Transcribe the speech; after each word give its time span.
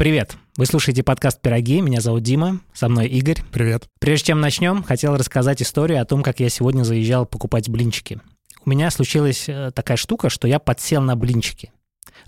Привет! 0.00 0.38
Вы 0.56 0.64
слушаете 0.64 1.02
подкаст 1.02 1.42
«Пироги». 1.42 1.82
Меня 1.82 2.00
зовут 2.00 2.22
Дима, 2.22 2.60
со 2.72 2.88
мной 2.88 3.06
Игорь. 3.08 3.42
Привет. 3.52 3.86
Прежде 3.98 4.28
чем 4.28 4.40
начнем, 4.40 4.82
хотел 4.82 5.14
рассказать 5.14 5.60
историю 5.60 6.00
о 6.00 6.06
том, 6.06 6.22
как 6.22 6.40
я 6.40 6.48
сегодня 6.48 6.84
заезжал 6.84 7.26
покупать 7.26 7.68
блинчики. 7.68 8.18
У 8.64 8.70
меня 8.70 8.90
случилась 8.90 9.46
э, 9.46 9.72
такая 9.74 9.98
штука, 9.98 10.30
что 10.30 10.48
я 10.48 10.58
подсел 10.58 11.02
на 11.02 11.16
блинчики. 11.16 11.70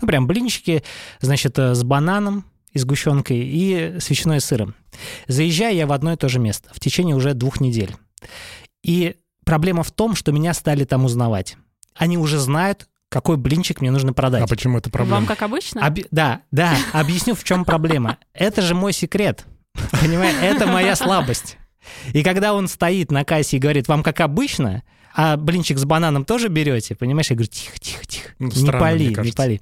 Ну, 0.01 0.07
прям 0.07 0.27
блинчики, 0.27 0.83
значит, 1.19 1.57
э, 1.57 1.73
с 1.73 1.83
бананом, 1.83 2.45
и 2.73 2.77
сгущенкой, 2.77 3.39
и 3.39 3.95
с 3.99 4.07
ветчиной 4.07 4.37
и 4.37 4.39
сыром. 4.39 4.75
Заезжаю 5.27 5.75
я 5.75 5.87
в 5.87 5.93
одно 5.93 6.13
и 6.13 6.15
то 6.15 6.29
же 6.29 6.37
место 6.37 6.69
в 6.75 6.79
течение 6.79 7.15
уже 7.15 7.33
двух 7.33 7.59
недель. 7.59 7.95
И 8.83 9.15
проблема 9.45 9.81
в 9.81 9.89
том, 9.89 10.13
что 10.13 10.31
меня 10.31 10.53
стали 10.53 10.83
там 10.83 11.05
узнавать. 11.05 11.57
Они 11.95 12.19
уже 12.19 12.37
знают, 12.37 12.87
какой 13.13 13.37
блинчик 13.37 13.79
мне 13.79 13.91
нужно 13.91 14.11
продать. 14.11 14.41
А 14.41 14.47
почему 14.47 14.79
это 14.79 14.89
проблема? 14.89 15.17
Вам 15.17 15.25
как 15.27 15.43
обычно? 15.43 15.85
Об- 15.85 15.99
да, 16.09 16.41
да, 16.51 16.75
объясню, 16.93 17.35
в 17.35 17.43
чем 17.43 17.63
проблема. 17.63 18.17
Это 18.33 18.63
же 18.63 18.73
мой 18.73 18.91
секрет. 18.91 19.45
Понимаешь, 20.01 20.35
это 20.41 20.65
моя 20.65 20.95
слабость. 20.95 21.57
И 22.11 22.23
когда 22.23 22.53
он 22.55 22.67
стоит 22.67 23.11
на 23.11 23.23
кассе 23.23 23.57
и 23.57 23.59
говорит, 23.59 23.87
вам 23.87 24.01
как 24.01 24.19
обычно, 24.19 24.81
а 25.13 25.37
блинчик 25.37 25.77
с 25.77 25.85
бананом 25.85 26.25
тоже 26.25 26.47
берете, 26.47 26.95
понимаешь? 26.95 27.29
Я 27.29 27.35
говорю, 27.35 27.51
тихо, 27.51 27.77
тихо, 27.77 28.05
тихо, 28.07 28.29
Ну, 28.39 28.47
не 28.47 28.51
странно, 28.55 28.79
пали, 28.79 29.03
не 29.23 29.31
пали. 29.31 29.61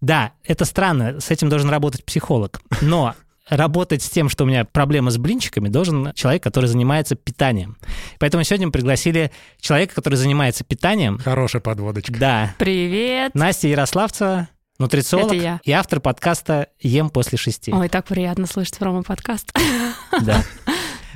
Да, 0.00 0.32
это 0.44 0.64
странно, 0.64 1.18
с 1.20 1.30
этим 1.30 1.48
должен 1.48 1.70
работать 1.70 2.04
психолог. 2.04 2.62
Но 2.82 3.14
работать 3.56 4.02
с 4.02 4.08
тем, 4.08 4.28
что 4.28 4.44
у 4.44 4.46
меня 4.46 4.64
проблема 4.64 5.10
с 5.10 5.18
блинчиками, 5.18 5.68
должен 5.68 6.12
человек, 6.14 6.42
который 6.42 6.66
занимается 6.66 7.14
питанием. 7.14 7.76
Поэтому 8.18 8.44
сегодня 8.44 8.66
мы 8.66 8.72
пригласили 8.72 9.30
человека, 9.60 9.94
который 9.94 10.14
занимается 10.14 10.64
питанием. 10.64 11.18
Хорошая 11.18 11.60
подводочка. 11.60 12.12
Да, 12.12 12.54
Привет. 12.58 13.34
Настя 13.34 13.68
Ярославцева, 13.68 14.48
нутрициолог 14.78 15.32
Это 15.32 15.42
я. 15.42 15.60
и 15.64 15.72
автор 15.72 16.00
подкаста 16.00 16.68
«Ем 16.80 17.10
после 17.10 17.36
шести». 17.38 17.72
Ой, 17.72 17.88
так 17.88 18.06
приятно 18.06 18.46
слышать 18.46 18.78
про 18.78 18.90
мой 18.90 19.02
подкаст. 19.02 19.52
Да. 20.22 20.42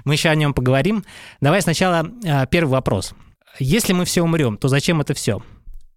Мы 0.05 0.15
еще 0.15 0.29
о 0.29 0.35
нем 0.35 0.55
поговорим. 0.55 1.05
Давай 1.41 1.61
сначала 1.63 2.09
а, 2.25 2.47
первый 2.47 2.71
вопрос. 2.71 3.13
Если 3.59 3.93
мы 3.93 4.05
все 4.05 4.23
умрем, 4.23 4.57
то 4.57 4.69
зачем 4.69 5.01
это 5.01 5.15
все? 5.15 5.43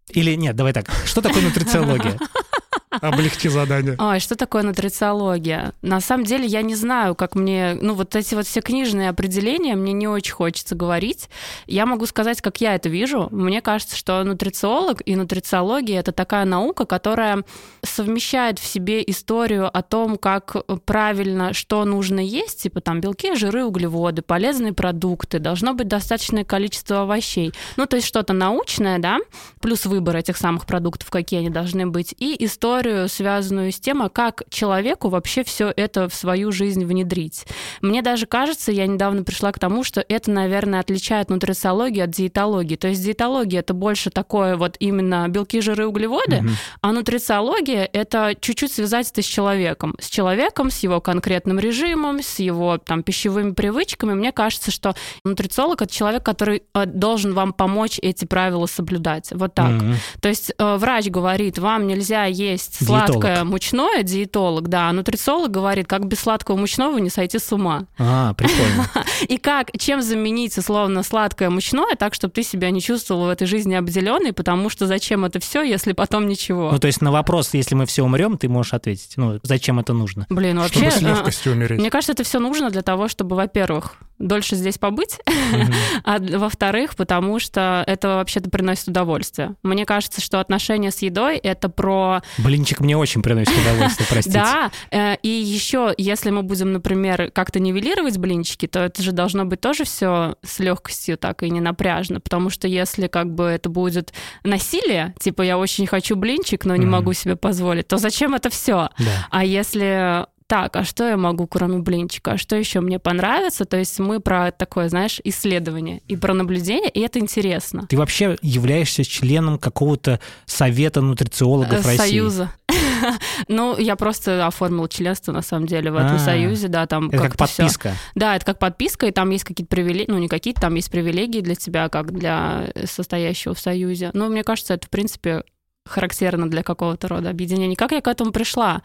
Или 0.10 0.34
нет, 0.36 0.56
давай 0.56 0.73
так. 0.73 0.90
Что 1.06 1.22
такое 1.22 1.44
нутрициология? 1.44 2.17
Облегчи 3.02 3.50
задание. 3.50 3.95
Ой, 4.00 4.20
что 4.20 4.36
такое 4.36 4.64
нутрициология? 4.64 5.73
На 5.84 6.00
самом 6.02 6.23
деле 6.23 6.48
я 6.48 6.64
не 6.64 6.73
знаю, 6.73 7.14
как 7.14 7.36
мне... 7.36 7.78
Ну, 7.80 7.94
вот 7.94 8.16
эти 8.16 8.34
вот 8.34 8.48
все 8.48 8.62
книжные 8.62 9.09
определения 9.09 9.76
мне 9.76 9.94
не 9.94 10.08
очень 10.08 10.34
хочется 10.34 10.73
говорить. 10.73 11.30
Я 11.67 11.86
могу 11.86 12.08
сказать, 12.08 12.42
как 12.42 12.62
я 12.62 12.73
это 12.73 12.90
вижу. 12.90 13.28
Мне 13.30 13.62
кажется, 13.62 13.95
что 13.95 14.23
нутрициолог 14.23 15.04
и 15.06 15.16
нутрициология— 15.16 16.00
это 16.02 16.12
такая 16.12 16.45
наука, 16.45 16.86
которая 16.86 17.44
совмещает 17.84 18.58
в 18.58 18.66
себе 18.66 19.04
историю 19.06 19.70
о 19.76 19.84
том, 19.84 20.17
как 20.17 20.56
правильно, 20.86 21.54
что 21.54 21.86
нужно 21.86 22.20
есть, 22.20 22.64
типа 22.64 22.82
там 22.82 23.02
белки, 23.02 23.36
жиры, 23.36 23.66
углеводы, 23.66 24.23
полезные 24.23 24.73
продукты, 24.73 25.38
должно 25.38 25.76
быть 25.76 25.88
достаточное 25.88 26.44
количество 26.44 27.04
овощей. 27.04 27.54
Ну, 27.78 27.86
то 27.86 27.98
есть 27.98 28.08
что-то 28.08 28.34
научное, 28.34 28.98
да, 28.98 29.20
плюс 29.62 29.86
выбор 29.86 30.16
этих 30.16 30.38
самых 30.38 30.66
продуктов, 30.66 31.12
какие 31.12 31.42
они 31.42 31.52
должны 31.52 31.86
быть, 31.86 32.16
и 32.17 32.44
историю, 32.80 33.10
связанную 33.10 33.72
с 33.72 33.80
тем, 33.80 34.02
а 34.02 34.10
как 34.10 34.44
человеку 34.50 35.10
вообще 35.10 35.44
все 35.44 35.72
это 35.76 36.08
в 36.08 36.14
свою 36.14 36.52
жизнь 36.52 36.86
внедрить. 36.86 37.46
Мне 37.82 38.02
даже 38.02 38.26
кажется, 38.26 38.72
я 38.72 38.88
недавно 38.88 39.24
пришла 39.24 39.52
к 39.52 39.60
тому, 39.60 39.84
что 39.84 40.04
это, 40.08 40.32
наверное, 40.32 40.80
отличает 40.80 41.30
нутрициологию 41.30 42.06
от 42.06 42.12
диетологии. 42.12 42.76
То 42.76 42.88
есть 42.88 43.04
диетология 43.04 43.60
это 43.60 43.74
больше 43.74 44.10
такое 44.10 44.56
вот 44.56 44.76
именно 44.80 45.28
белки, 45.28 45.62
жиры, 45.62 45.88
углеводы, 45.88 46.38
Мгм. 46.42 46.52
а 46.82 46.92
нутрициология 46.94 47.90
это 47.92 48.34
чуть-чуть 48.40 48.72
связать 48.72 49.12
это 49.12 49.22
с 49.22 49.26
человеком. 49.26 49.96
С 50.00 50.08
человеком, 50.08 50.70
с 50.72 50.80
его 50.80 51.02
конкретным 51.02 51.60
режимом, 51.60 52.22
с 52.22 52.40
его 52.40 52.78
там 52.78 53.04
пищевыми 53.04 53.52
привычками. 53.52 54.14
Мне 54.14 54.32
кажется, 54.32 54.72
что 54.72 54.96
нутрициолог 55.26 55.82
это 55.82 55.94
человек, 55.94 56.24
который 56.24 56.64
э, 56.74 56.86
должен 56.86 57.34
вам 57.34 57.52
помочь 57.54 58.00
эти 58.02 58.26
правила 58.26 58.68
соблюдать. 58.68 59.30
Вот 59.32 59.54
так. 59.54 59.72
Мгм. 59.72 59.95
То 60.22 60.30
есть 60.30 60.54
э, 60.58 60.76
врач 60.78 61.08
говорит, 61.08 61.58
вам 61.58 61.88
нельзя 61.88 62.26
есть 62.26 62.69
Диетолог. 62.80 63.12
сладкое 63.12 63.44
мучное, 63.44 64.04
диетолог, 64.04 64.68
да, 64.68 64.90
а 64.90 64.94
нутрициолог 64.94 65.52
говорит, 65.52 65.88
как 65.88 66.06
без 66.06 66.20
сладкого 66.20 66.58
мучного 66.58 66.98
не 66.98 67.10
сойти 67.10 67.40
с 67.40 67.52
ума. 67.52 67.86
А, 67.98 68.34
прикольно. 68.34 68.90
И 69.28 69.38
как, 69.38 69.72
чем 69.78 70.02
заменить 70.02 70.58
условно 70.58 71.04
сладкое 71.04 71.50
мучное, 71.50 71.96
так, 71.96 72.14
чтобы 72.14 72.34
ты 72.34 72.44
себя 72.44 72.70
не 72.72 72.82
чувствовал 72.82 73.26
в 73.26 73.30
этой 73.30 73.48
жизни 73.48 73.74
обделенной, 73.76 74.34
потому 74.34 74.70
что 74.70 74.88
зачем 74.88 75.26
это 75.26 75.40
все, 75.40 75.64
если 75.64 75.94
потом 75.94 76.28
ничего? 76.28 76.72
Ну, 76.72 76.80
то 76.80 76.88
есть 76.88 77.02
на 77.02 77.12
вопрос, 77.12 77.54
если 77.54 77.76
мы 77.76 77.86
все 77.86 78.04
умрем, 78.04 78.38
ты 78.38 78.48
можешь 78.50 78.74
ответить. 78.74 79.14
Ну, 79.18 79.40
зачем 79.44 79.80
это 79.80 79.94
нужно? 79.94 80.26
Блин, 80.30 80.60
вообще... 80.60 80.90
Чтобы 80.90 80.92
с 80.92 81.02
э, 81.02 81.08
легкостью 81.08 81.52
умереть. 81.54 81.80
Мне 81.80 81.90
кажется, 81.90 82.14
это 82.14 82.24
все 82.24 82.40
нужно 82.40 82.70
для 82.70 82.82
того, 82.82 83.08
чтобы, 83.08 83.36
во-первых, 83.36 83.96
дольше 84.20 84.56
здесь 84.56 84.78
побыть, 84.78 85.20
Мгм. 85.28 85.74
а 86.04 86.20
во-вторых, 86.20 86.96
потому 86.96 87.40
что 87.40 87.84
это 87.88 88.10
вообще-то 88.10 88.50
приносит 88.50 88.90
удовольствие. 88.90 89.56
Мне 89.64 89.86
кажется, 89.86 90.22
что 90.22 90.40
отношения 90.40 90.92
с 90.92 91.00
едой 91.02 91.38
это 91.38 91.70
про 91.70 92.22
Блинчик 92.38 92.82
мне 92.82 92.98
очень 92.98 93.22
приносит 93.22 93.58
удовольствие, 93.58 94.08
простите. 94.10 94.38
Да, 94.40 94.72
э, 94.92 95.16
и 95.24 95.30
еще, 95.30 95.94
если 95.98 96.30
мы 96.32 96.44
будем, 96.44 96.74
например, 96.74 97.32
как-то 97.32 97.60
нивелировать 97.60 98.18
блинчики, 98.18 98.68
то 98.68 98.80
это 98.82 99.02
же 99.02 99.12
должно 99.12 99.46
быть 99.46 99.62
тоже 99.62 99.86
все 99.86 100.36
с 100.44 100.60
легкостью 100.60 101.18
так 101.18 101.44
и 101.44 101.50
не 101.50 101.62
напряжно, 101.62 102.20
потому 102.20 102.50
что 102.50 102.68
если 102.68 103.08
как 103.08 103.34
бы 103.34 103.46
это 103.46 103.70
будет 103.70 104.14
насилие, 104.44 105.16
типа 105.20 105.42
я 105.44 105.58
очень 105.58 105.88
хочу 105.88 106.16
блинчик, 106.16 106.66
но 106.66 106.76
не 106.76 106.82
Мгм. 106.86 106.92
могу 106.92 107.14
себе 107.14 107.36
позволить, 107.36 107.88
то 107.88 107.98
зачем 107.98 108.36
это 108.36 108.50
все? 108.50 108.90
Да. 109.00 109.28
А 109.32 109.46
если 109.46 110.26
так, 110.49 110.76
а 110.76 110.83
что 110.83 111.08
я 111.08 111.15
могу, 111.15 111.45
кроме 111.45 111.77
блинчика? 111.77 112.32
А 112.32 112.37
что 112.39 112.55
еще 112.55 112.80
мне 112.82 112.98
понравится? 112.98 113.65
То 113.65 113.77
есть 113.77 113.99
мы 113.99 114.20
про 114.20 114.52
такое, 114.52 114.89
знаешь, 114.89 115.21
исследование 115.23 116.02
и 116.08 116.17
про 116.17 116.33
наблюдение, 116.33 116.89
и 116.89 116.99
это 117.02 117.20
интересно. 117.20 117.86
Ты 117.87 117.95
вообще 117.98 118.36
являешься 118.42 119.05
членом 119.05 119.59
какого-то 119.59 120.20
совета 120.48 121.02
нутрициологов 121.02 121.73
Э, 121.86 121.88
России? 121.88 121.98
Союза. 121.98 122.52
Ну, 123.48 123.77
я 123.77 123.95
просто 123.95 124.45
оформила 124.45 124.89
членство, 124.89 125.32
на 125.32 125.42
самом 125.42 125.67
деле, 125.67 125.89
в 125.92 125.95
этом 125.95 126.15
А, 126.15 126.20
союзе, 126.20 126.67
да, 126.67 126.86
там 126.86 127.08
Это 127.08 127.17
как 127.17 127.27
как-то 127.32 127.45
всё. 127.45 127.64
подписка. 127.64 127.93
Да, 128.15 128.36
это 128.36 128.45
как 128.45 128.59
подписка, 128.59 129.06
и 129.07 129.12
там 129.12 129.30
есть 129.30 129.45
какие-то 129.45 129.69
привилегии, 129.74 130.12
ну, 130.12 130.18
не 130.18 130.27
какие-то, 130.27 130.59
там 130.62 130.75
есть 130.75 130.92
привилегии 130.92 131.39
для 131.39 131.56
тебя, 131.56 131.88
как 131.88 132.12
для 132.12 132.71
состоящего 132.86 133.54
в 133.54 133.59
союзе. 133.59 134.09
Но 134.13 134.27
мне 134.27 134.44
кажется, 134.44 134.74
это, 134.74 134.88
в 134.88 134.89
принципе, 134.89 135.44
характерно 135.86 136.50
для 136.50 136.62
какого-то 136.62 137.07
рода 137.07 137.30
объединения. 137.30 137.75
Как 137.77 137.92
я 137.94 138.01
к 138.01 138.07
этому 138.07 138.31
пришла? 138.31 138.81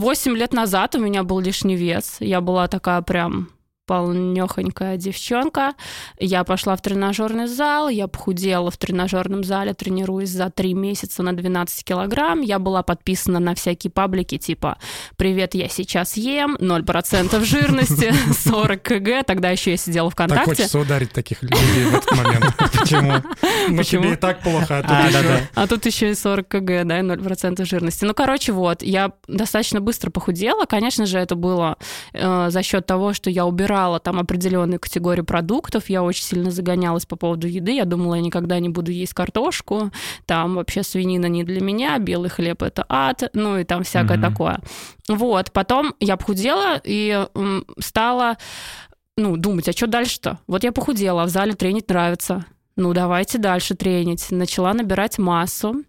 Восемь 0.00 0.34
лет 0.34 0.54
назад 0.54 0.94
у 0.94 0.98
меня 0.98 1.24
был 1.24 1.40
лишний 1.40 1.76
вес. 1.76 2.16
Я 2.20 2.40
была 2.40 2.68
такая 2.68 3.02
прям 3.02 3.50
полнёхонькая 3.90 4.96
девчонка. 4.96 5.74
Я 6.20 6.44
пошла 6.44 6.76
в 6.76 6.80
тренажерный 6.80 7.48
зал, 7.48 7.88
я 7.88 8.06
похудела 8.06 8.70
в 8.70 8.76
тренажерном 8.76 9.42
зале, 9.42 9.74
тренируюсь 9.74 10.28
за 10.28 10.48
три 10.48 10.74
месяца 10.74 11.24
на 11.24 11.32
12 11.32 11.84
килограмм. 11.84 12.40
Я 12.40 12.60
была 12.60 12.84
подписана 12.84 13.40
на 13.40 13.56
всякие 13.56 13.90
паблики 13.90 14.38
типа 14.38 14.78
«Привет, 15.16 15.56
я 15.56 15.68
сейчас 15.68 16.16
ем», 16.16 16.54
0% 16.60 17.44
жирности, 17.44 18.14
40 18.48 18.80
кг. 18.80 19.24
Тогда 19.24 19.50
еще 19.50 19.72
я 19.72 19.76
сидела 19.76 20.08
Так 20.12 20.28
ВКонтакте. 20.28 20.50
хочется 20.50 20.78
ударить 20.78 21.10
таких 21.10 21.42
людей 21.42 21.84
в 21.86 21.94
этот 21.96 22.16
момент. 22.16 22.56
Почему? 22.56 23.12
Ну, 23.70 23.82
тебе 23.82 24.12
и 24.12 24.16
так 24.16 24.40
плохо, 24.40 24.78
а 24.78 24.82
тут 24.82 24.90
А, 24.92 25.08
еще-. 25.08 25.48
А 25.56 25.66
тут 25.66 25.86
еще 25.86 26.10
и 26.10 26.14
40 26.14 26.46
кг, 26.46 26.84
да, 26.84 27.00
и 27.00 27.02
0% 27.02 27.64
жирности. 27.64 28.04
Ну, 28.04 28.14
короче, 28.14 28.52
вот, 28.52 28.84
я 28.84 29.10
достаточно 29.26 29.80
быстро 29.80 30.10
похудела. 30.10 30.64
Конечно 30.66 31.06
же, 31.06 31.18
это 31.18 31.34
было 31.34 31.76
э, 32.12 32.50
за 32.50 32.62
счет 32.62 32.86
того, 32.86 33.14
что 33.14 33.30
я 33.30 33.44
убирала 33.46 33.79
там 33.98 34.18
определенную 34.18 34.78
категорию 34.80 35.24
продуктов. 35.24 35.88
Я 35.88 36.02
очень 36.02 36.24
сильно 36.24 36.50
загонялась 36.50 37.06
по 37.06 37.16
поводу 37.16 37.46
еды. 37.46 37.72
Я 37.72 37.84
думала, 37.84 38.16
я 38.16 38.20
никогда 38.20 38.58
не 38.58 38.68
буду 38.68 38.90
есть 38.90 39.14
картошку. 39.14 39.90
Там 40.26 40.54
вообще 40.56 40.82
свинина 40.82 41.26
не 41.26 41.44
для 41.44 41.60
меня, 41.60 41.98
белый 41.98 42.30
хлеб 42.30 42.62
это 42.62 42.84
ад, 42.88 43.30
ну 43.34 43.58
и 43.58 43.64
там 43.64 43.82
всякое 43.82 44.18
Мгм. 44.18 44.30
такое. 44.30 44.60
Вот, 45.08 45.52
потом 45.52 45.94
я 46.00 46.16
похудела 46.16 46.80
и 46.84 47.26
стала 47.78 48.36
ну, 49.16 49.36
думать, 49.36 49.68
а 49.68 49.72
что 49.72 49.86
дальше-то? 49.86 50.38
Вот 50.46 50.64
я 50.64 50.72
похудела, 50.72 51.22
а 51.22 51.26
в 51.26 51.28
зале 51.28 51.54
тренить 51.54 51.88
нравится. 51.88 52.44
Ну, 52.76 52.94
давайте 52.94 53.38
дальше 53.38 53.74
тренить. 53.74 54.30
Начала 54.30 54.72
набирать 54.72 55.18
массу. 55.18 55.84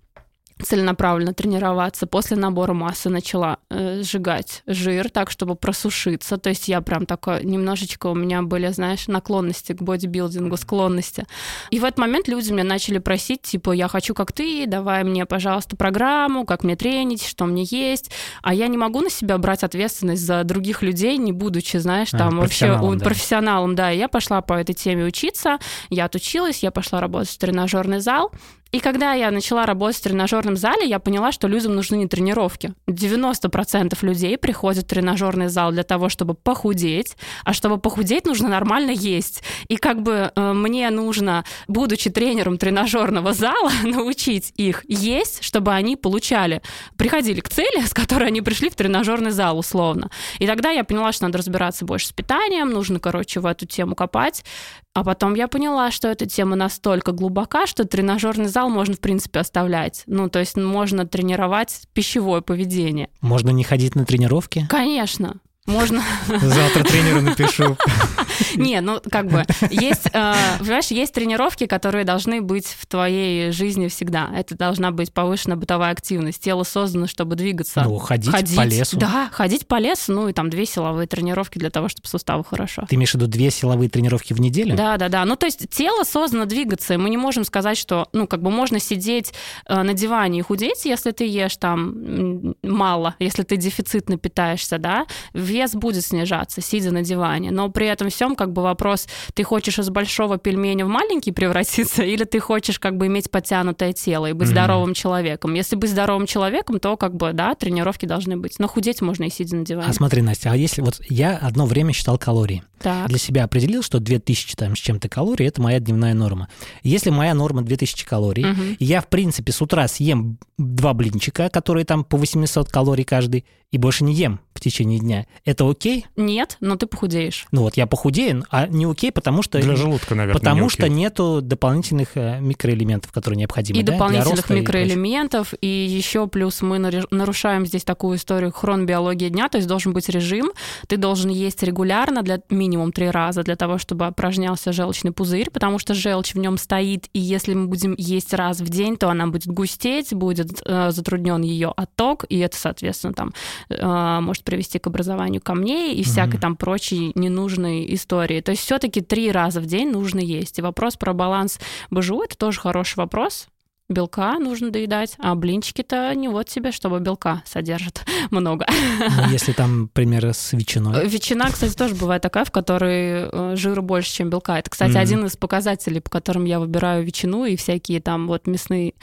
Целенаправленно 0.61 1.33
тренироваться. 1.33 2.07
После 2.07 2.37
набора 2.37 2.73
массы 2.73 3.09
начала 3.09 3.57
э, 3.69 4.01
сжигать 4.03 4.63
жир 4.67 5.09
так, 5.09 5.31
чтобы 5.31 5.55
просушиться. 5.55 6.37
То 6.37 6.49
есть 6.49 6.67
я 6.67 6.81
прям 6.81 7.05
такой, 7.05 7.43
немножечко 7.43 8.07
у 8.07 8.15
меня 8.15 8.41
были, 8.41 8.67
знаешь, 8.69 9.07
наклонности 9.07 9.73
к 9.73 9.81
бодибилдингу, 9.81 10.57
склонности. 10.57 11.25
И 11.69 11.79
в 11.79 11.85
этот 11.85 11.99
момент 11.99 12.27
люди 12.27 12.51
меня 12.51 12.63
начали 12.63 12.99
просить, 12.99 13.41
типа, 13.41 13.71
я 13.71 13.87
хочу 13.87 14.13
как 14.13 14.31
ты, 14.31 14.65
давай 14.67 15.03
мне, 15.03 15.25
пожалуйста, 15.25 15.75
программу, 15.75 16.45
как 16.45 16.63
мне 16.63 16.75
тренить, 16.75 17.25
что 17.25 17.45
мне 17.45 17.63
есть. 17.63 18.11
А 18.41 18.53
я 18.53 18.67
не 18.67 18.77
могу 18.77 19.01
на 19.01 19.09
себя 19.09 19.37
брать 19.37 19.63
ответственность 19.63 20.25
за 20.25 20.43
других 20.43 20.81
людей, 20.81 21.17
не 21.17 21.31
будучи, 21.31 21.77
знаешь, 21.77 22.09
А, 22.13 22.17
там 22.17 22.39
вообще 22.39 22.67
профессионалом, 22.67 22.97
да. 22.97 23.05
профессионалом, 23.05 23.75
да. 23.75 23.91
И 23.91 23.97
я 23.97 24.07
пошла 24.07 24.41
по 24.41 24.53
этой 24.53 24.73
теме 24.73 25.05
учиться, 25.05 25.57
я 25.89 26.05
отучилась, 26.05 26.63
я 26.63 26.71
пошла 26.71 26.99
работать 27.01 27.29
в 27.29 27.37
тренажерный 27.37 27.99
зал. 27.99 28.31
И 28.71 28.79
когда 28.79 29.13
я 29.13 29.31
начала 29.31 29.65
работать 29.65 29.97
в 29.97 30.03
тренажерном 30.03 30.55
зале, 30.55 30.87
я 30.87 30.99
поняла, 30.99 31.33
что 31.33 31.47
людям 31.47 31.75
нужны 31.75 31.95
не 31.95 32.07
тренировки. 32.07 32.73
90% 32.87 33.97
людей 34.01 34.37
приходят 34.37 34.85
в 34.85 34.87
тренажерный 34.87 35.49
зал 35.49 35.71
для 35.71 35.83
того, 35.83 36.07
чтобы 36.07 36.35
похудеть, 36.35 37.17
а 37.43 37.51
чтобы 37.51 37.77
похудеть, 37.77 38.25
нужно 38.25 38.47
нормально 38.47 38.91
есть. 38.91 39.43
И 39.67 39.75
как 39.75 40.01
бы 40.01 40.31
э, 40.33 40.53
мне 40.53 40.89
нужно, 40.89 41.43
будучи 41.67 42.09
тренером 42.09 42.57
тренажерного 42.57 43.33
зала, 43.33 43.71
научить 43.83 44.53
их 44.55 44.85
есть, 44.87 45.43
чтобы 45.43 45.73
они 45.73 45.97
получали, 45.97 46.61
приходили 46.95 47.41
к 47.41 47.49
цели, 47.49 47.85
с 47.85 47.93
которой 47.93 48.27
они 48.27 48.41
пришли 48.41 48.69
в 48.69 48.75
тренажерный 48.75 49.31
зал 49.31 49.59
условно. 49.59 50.09
И 50.39 50.47
тогда 50.47 50.69
я 50.71 50.85
поняла, 50.85 51.11
что 51.11 51.25
надо 51.25 51.39
разбираться 51.39 51.83
больше 51.83 52.07
с 52.07 52.11
питанием, 52.13 52.69
нужно, 52.69 53.01
короче, 53.01 53.41
в 53.41 53.45
эту 53.45 53.65
тему 53.65 53.95
копать. 53.95 54.45
А 54.93 55.03
потом 55.05 55.35
я 55.35 55.47
поняла, 55.47 55.89
что 55.89 56.09
эта 56.09 56.25
тема 56.25 56.57
настолько 56.57 57.13
глубока, 57.13 57.65
что 57.65 57.85
тренажерный 57.85 58.47
зал 58.49 58.60
можно, 58.69 58.95
в 58.95 58.99
принципе, 58.99 59.39
оставлять. 59.39 60.03
Ну, 60.07 60.29
то 60.29 60.39
есть 60.39 60.57
можно 60.57 61.05
тренировать 61.05 61.81
пищевое 61.93 62.41
поведение. 62.41 63.09
Можно 63.21 63.49
не 63.51 63.63
ходить 63.63 63.95
на 63.95 64.05
тренировки? 64.05 64.65
Конечно. 64.69 65.35
Можно... 65.65 66.03
Завтра 66.27 66.83
тренеру 66.83 67.21
напишу. 67.21 67.77
Не, 68.55 68.81
ну 68.81 69.01
как 69.09 69.27
бы 69.27 69.45
есть, 69.69 70.07
э, 70.13 70.33
понимаешь, 70.59 70.87
есть 70.87 71.13
тренировки, 71.13 71.65
которые 71.65 72.05
должны 72.05 72.41
быть 72.41 72.67
в 72.67 72.85
твоей 72.85 73.51
жизни 73.51 73.87
всегда. 73.87 74.29
Это 74.35 74.55
должна 74.55 74.91
быть 74.91 75.13
повышенная 75.13 75.57
бытовая 75.57 75.91
активность. 75.91 76.41
Тело 76.43 76.63
создано, 76.63 77.07
чтобы 77.07 77.35
двигаться. 77.35 77.83
Ну, 77.83 77.97
ходить, 77.97 78.31
ходить 78.31 78.55
по 78.55 78.65
лесу. 78.65 78.97
Да, 78.97 79.29
ходить 79.31 79.67
по 79.67 79.79
лесу, 79.79 80.13
ну 80.13 80.29
и 80.29 80.33
там 80.33 80.49
две 80.49 80.65
силовые 80.65 81.07
тренировки 81.07 81.57
для 81.57 81.69
того, 81.69 81.89
чтобы 81.89 82.07
суставы 82.07 82.43
хорошо. 82.43 82.85
Ты 82.89 82.95
имеешь 82.95 83.11
в 83.11 83.15
виду 83.15 83.27
две 83.27 83.51
силовые 83.51 83.89
тренировки 83.89 84.33
в 84.33 84.41
неделю? 84.41 84.75
Да, 84.75 84.97
да, 84.97 85.09
да. 85.09 85.25
Ну 85.25 85.35
то 85.35 85.45
есть 85.45 85.69
тело 85.69 86.03
создано 86.03 86.45
двигаться, 86.45 86.93
и 86.93 86.97
мы 86.97 87.09
не 87.09 87.17
можем 87.17 87.43
сказать, 87.43 87.77
что, 87.77 88.07
ну 88.13 88.27
как 88.27 88.41
бы 88.41 88.51
можно 88.51 88.79
сидеть 88.79 89.33
э, 89.67 89.81
на 89.81 89.93
диване 89.93 90.39
и 90.39 90.41
худеть, 90.41 90.85
если 90.85 91.11
ты 91.11 91.27
ешь 91.27 91.57
там 91.57 92.55
мало, 92.63 93.15
если 93.19 93.43
ты 93.43 93.57
дефицитно 93.57 94.17
питаешься, 94.17 94.77
да, 94.77 95.05
вес 95.33 95.73
будет 95.73 96.03
снижаться, 96.05 96.61
сидя 96.61 96.91
на 96.91 97.01
диване. 97.01 97.51
Но 97.51 97.69
при 97.69 97.87
этом 97.87 98.09
всем 98.09 98.30
как 98.35 98.53
бы 98.53 98.61
вопрос, 98.61 99.07
ты 99.33 99.43
хочешь 99.43 99.79
из 99.79 99.89
большого 99.89 100.37
пельменя 100.37 100.85
в 100.85 100.89
маленький 100.89 101.31
превратиться, 101.31 102.03
или 102.03 102.23
ты 102.23 102.39
хочешь 102.39 102.79
как 102.79 102.97
бы 102.97 103.07
иметь 103.07 103.29
подтянутое 103.31 103.93
тело 103.93 104.27
и 104.27 104.33
быть 104.33 104.47
mm-hmm. 104.47 104.51
здоровым 104.51 104.93
человеком. 104.93 105.53
Если 105.53 105.75
быть 105.75 105.89
здоровым 105.89 106.25
человеком, 106.25 106.79
то 106.79 106.97
как 106.97 107.15
бы, 107.15 107.33
да, 107.33 107.55
тренировки 107.55 108.05
должны 108.05 108.37
быть. 108.37 108.59
Но 108.59 108.67
худеть 108.67 109.01
можно 109.01 109.25
и 109.25 109.29
сидя 109.29 109.55
на 109.55 109.65
диване. 109.65 109.89
А 109.89 109.93
смотри, 109.93 110.21
Настя, 110.21 110.51
а 110.51 110.55
если 110.55 110.81
вот 110.81 111.01
я 111.09 111.37
одно 111.37 111.65
время 111.65 111.93
считал 111.93 112.17
калории. 112.17 112.63
Так. 112.81 113.09
Для 113.09 113.19
себя 113.19 113.43
определил, 113.43 113.83
что 113.83 113.99
2000 113.99 114.55
там, 114.55 114.75
с 114.75 114.79
чем-то 114.79 115.07
калорий– 115.07 115.47
это 115.47 115.61
моя 115.61 115.79
дневная 115.79 116.13
норма. 116.13 116.49
Если 116.81 117.11
моя 117.11 117.33
норма 117.33 117.61
2000 117.61 118.05
калорий, 118.05 118.51
угу. 118.51 118.61
и 118.79 118.85
я, 118.85 119.01
в 119.01 119.07
принципе, 119.07 119.51
с 119.51 119.61
утра 119.61 119.87
съем 119.87 120.39
два 120.57 120.93
блинчика, 120.93 121.49
которые 121.49 121.85
там 121.85 122.03
по 122.03 122.17
800 122.17 122.69
калорий 122.69 123.03
каждый, 123.03 123.45
и 123.71 123.77
больше 123.77 124.03
не 124.03 124.13
ем 124.13 124.41
в 124.53 124.59
течение 124.59 124.99
дня. 124.99 125.25
Это 125.45 125.69
окей? 125.69 126.05
Нет, 126.17 126.57
но 126.59 126.75
ты 126.75 126.87
похудеешь. 126.87 127.45
Ну 127.51 127.61
вот 127.61 127.77
я 127.77 127.87
похудею, 127.87 128.20
а 128.49 128.67
не 128.67 128.85
окей, 128.85 129.11
потому 129.11 129.43
что... 129.43 129.59
Для 129.59 129.75
желудка, 129.75 130.15
наверное, 130.15 130.39
Потому 130.39 130.69
что 130.69 130.87
нету 130.89 131.41
дополнительных 131.41 132.09
э, 132.15 132.39
микроэлементов, 132.39 133.11
которые 133.11 133.39
необходимы. 133.39 133.79
И 133.79 133.83
да, 133.83 133.93
дополнительных 133.93 134.49
микроэлементов, 134.49 135.53
и, 135.61 135.67
и 135.67 135.89
еще 135.89 136.27
плюс 136.27 136.61
мы 136.61 136.79
нарушаем 136.79 137.65
здесь 137.65 137.83
такую 137.83 138.17
историю 138.17 138.51
хронобиологии 138.51 139.29
дня, 139.29 139.49
то 139.49 139.57
есть 139.57 139.67
должен 139.67 139.93
быть 139.93 140.09
режим, 140.09 140.51
ты 140.87 140.97
должен 140.97 141.29
есть 141.29 141.63
регулярно, 141.63 142.21
для 142.21 142.39
минимум 142.49 142.91
три 142.91 143.09
раза, 143.09 143.43
для 143.43 143.55
того, 143.55 143.77
чтобы 143.77 144.07
опорожнялся 144.07 144.71
желчный 144.71 145.11
пузырь, 145.11 145.49
потому 145.49 145.79
что 145.79 145.93
желчь 145.93 146.33
в 146.33 146.37
нем 146.37 146.57
стоит, 146.57 147.07
и 147.13 147.19
если 147.19 147.53
мы 147.53 147.67
будем 147.67 147.95
есть 147.97 148.33
раз 148.33 148.59
в 148.59 148.69
день, 148.69 148.97
то 148.97 149.09
она 149.09 149.27
будет 149.27 149.47
густеть, 149.47 150.13
будет 150.13 150.61
э, 150.65 150.91
затруднен 150.91 151.41
ее 151.41 151.73
отток, 151.75 152.25
и 152.29 152.37
это, 152.39 152.57
соответственно, 152.57 153.13
там 153.13 153.33
э, 153.69 154.19
может 154.21 154.43
привести 154.43 154.79
к 154.79 154.87
образованию 154.87 155.41
камней 155.41 155.95
и 155.95 156.03
всякой 156.03 156.35
mm-hmm. 156.35 156.41
там 156.41 156.55
прочей 156.55 157.11
ненужной 157.15 157.93
истории. 157.93 158.10
То 158.41 158.51
есть 158.51 158.63
все-таки 158.63 159.01
три 159.01 159.31
раза 159.31 159.61
в 159.61 159.65
день 159.65 159.91
нужно 159.91 160.19
есть. 160.19 160.59
И 160.59 160.61
вопрос 160.61 160.97
про 160.97 161.13
баланс 161.13 161.59
БЖУ 161.89 162.21
это 162.23 162.37
тоже 162.37 162.59
хороший 162.59 162.97
вопрос 162.97 163.47
белка 163.91 164.39
нужно 164.39 164.71
доедать, 164.71 165.15
а 165.19 165.35
блинчики-то 165.35 166.13
не 166.15 166.27
вот 166.27 166.49
себе, 166.49 166.71
чтобы 166.71 166.99
белка 166.99 167.43
содержат 167.45 168.05
много. 168.31 168.65
Ну, 168.99 169.29
если 169.31 169.51
там, 169.51 169.81
например, 169.81 170.33
с 170.33 170.53
ветчиной. 170.53 171.07
Ветчина, 171.07 171.49
кстати, 171.51 171.73
тоже 171.73 171.95
бывает 171.95 172.21
такая, 172.21 172.45
в 172.45 172.51
которой 172.51 173.29
э, 173.31 173.55
жира 173.55 173.81
больше, 173.81 174.11
чем 174.11 174.29
белка. 174.29 174.57
Это, 174.57 174.69
кстати, 174.69 174.93
mm-hmm. 174.93 174.99
один 174.99 175.25
из 175.25 175.37
показателей, 175.37 175.99
по 175.99 176.09
которым 176.09 176.45
я 176.45 176.59
выбираю 176.59 177.03
ветчину 177.03 177.45
и 177.45 177.55
всякие 177.55 178.01
там 178.01 178.27
вот 178.27 178.47
мясные 178.47 178.93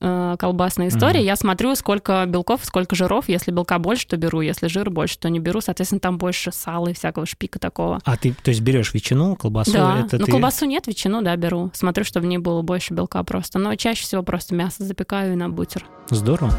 э, 0.00 0.36
колбасная 0.38 0.88
история. 0.88 1.20
Mm-hmm. 1.20 1.24
Я 1.24 1.36
смотрю, 1.36 1.74
сколько 1.74 2.24
белков, 2.26 2.60
сколько 2.64 2.94
жиров. 2.94 3.28
Если 3.28 3.50
белка 3.50 3.78
больше, 3.78 4.06
то 4.06 4.16
беру. 4.16 4.40
Если 4.40 4.68
жира 4.68 4.90
больше, 4.90 5.18
то 5.18 5.28
не 5.28 5.40
беру. 5.40 5.60
Соответственно, 5.60 6.00
там 6.00 6.18
больше 6.18 6.52
сала 6.52 6.88
и 6.88 6.94
всякого 6.94 7.26
шпика 7.26 7.58
такого. 7.58 8.00
А 8.04 8.16
ты, 8.16 8.34
то 8.34 8.50
есть, 8.50 8.60
берешь 8.60 8.94
ветчину, 8.94 9.36
колбасу? 9.36 9.72
Да, 9.72 10.04
это 10.06 10.18
ну 10.18 10.26
ты... 10.26 10.32
колбасу 10.32 10.66
нет, 10.66 10.86
ветчину, 10.86 11.22
да, 11.22 11.34
беру. 11.36 11.70
Смотрю, 11.74 12.04
чтобы 12.04 12.26
в 12.26 12.28
ней 12.28 12.38
было 12.38 12.62
больше 12.62 12.94
белка 12.94 13.22
просто. 13.22 13.58
Но 13.58 13.74
чаще 13.76 14.02
всего 14.02 14.22
просто 14.34 14.56
мясо 14.56 14.82
запекаю 14.82 15.34
и 15.34 15.36
на 15.36 15.48
бутер. 15.48 15.86
Здорово. 16.10 16.52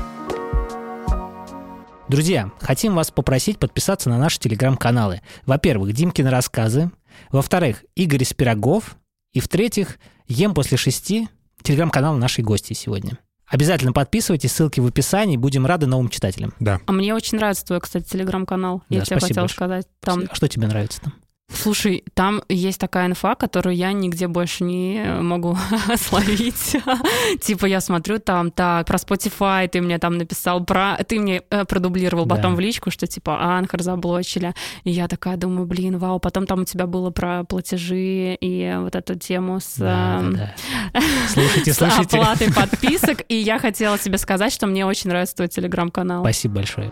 Друзья, 2.07 2.49
хотим 2.61 2.95
вас 2.95 3.11
попросить 3.11 3.59
подписаться 3.59 4.09
на 4.09 4.17
наши 4.17 4.39
телеграм-каналы. 4.39 5.19
Во-первых, 5.45 5.91
Димкины 5.91 6.29
рассказы. 6.29 6.89
Во-вторых, 7.31 7.83
Игорь 7.95 8.23
из 8.23 8.31
Пирогов. 8.33 8.95
И 9.33 9.41
в-третьих, 9.41 9.97
Ем 10.29 10.53
после 10.53 10.77
шести 10.77 11.27
телеграм-канал 11.63 12.15
нашей 12.15 12.45
гости 12.45 12.71
сегодня. 12.71 13.17
Обязательно 13.45 13.91
подписывайтесь, 13.91 14.53
ссылки 14.53 14.79
в 14.79 14.87
описании, 14.87 15.35
будем 15.35 15.65
рады 15.65 15.85
новым 15.85 16.07
читателям. 16.07 16.53
Да. 16.61 16.79
А 16.85 16.93
мне 16.93 17.13
очень 17.13 17.37
нравится 17.37 17.65
твой, 17.65 17.81
кстати, 17.81 18.05
телеграм-канал. 18.09 18.83
Да, 18.89 18.95
Я 18.95 19.01
тебе 19.01 19.19
хотела 19.19 19.41
большое. 19.41 19.49
сказать. 19.49 19.87
Там... 19.99 20.23
А 20.31 20.33
что 20.33 20.47
тебе 20.47 20.67
нравится 20.67 21.01
там? 21.01 21.13
Слушай, 21.47 22.03
там 22.15 22.41
есть 22.49 22.79
такая 22.79 23.05
инфа, 23.07 23.35
которую 23.35 23.75
я 23.75 23.91
нигде 23.91 24.27
больше 24.27 24.63
не 24.63 25.03
могу 25.21 25.55
словить. 25.95 26.75
типа 27.41 27.65
я 27.67 27.81
смотрю 27.81 28.19
там, 28.19 28.49
так, 28.51 28.87
про 28.87 28.97
Spotify 28.97 29.67
ты 29.67 29.79
мне 29.81 29.99
там 29.99 30.17
написал, 30.17 30.63
про... 30.65 30.97
ты 31.07 31.19
мне 31.19 31.43
э, 31.51 31.65
продублировал 31.65 32.25
потом 32.25 32.53
Да. 32.53 32.57
в 32.57 32.59
личку, 32.59 32.89
что 32.89 33.05
типа 33.05 33.57
Анхар 33.57 33.83
заблочили. 33.83 34.53
И 34.83 34.91
я 34.91 35.07
такая 35.07 35.37
думаю, 35.37 35.67
блин, 35.67 35.97
вау. 35.99 36.19
Потом 36.19 36.47
там 36.47 36.61
у 36.61 36.65
тебя 36.65 36.87
было 36.87 37.11
про 37.11 37.43
платежи 37.43 38.35
и 38.41 38.75
вот 38.79 38.95
эту 38.95 39.15
тему 39.15 39.59
с... 39.59 39.75
Да, 39.77 40.19
эм, 40.19 40.35
да, 40.35 40.55
да. 40.93 41.01
Слушайте, 41.29 41.73
с 41.73 41.77
слушайте. 41.77 42.17
оплатой 42.17 42.51
подписок, 42.53 43.21
и 43.29 43.35
я 43.35 43.59
хотела 43.59 43.97
тебе 43.99 44.17
сказать, 44.17 44.51
что 44.51 44.65
мне 44.65 44.85
очень 44.85 45.09
нравится 45.09 45.35
твой 45.35 45.47
телеграм-канал. 45.47 46.23
Спасибо 46.23 46.55
большое. 46.55 46.91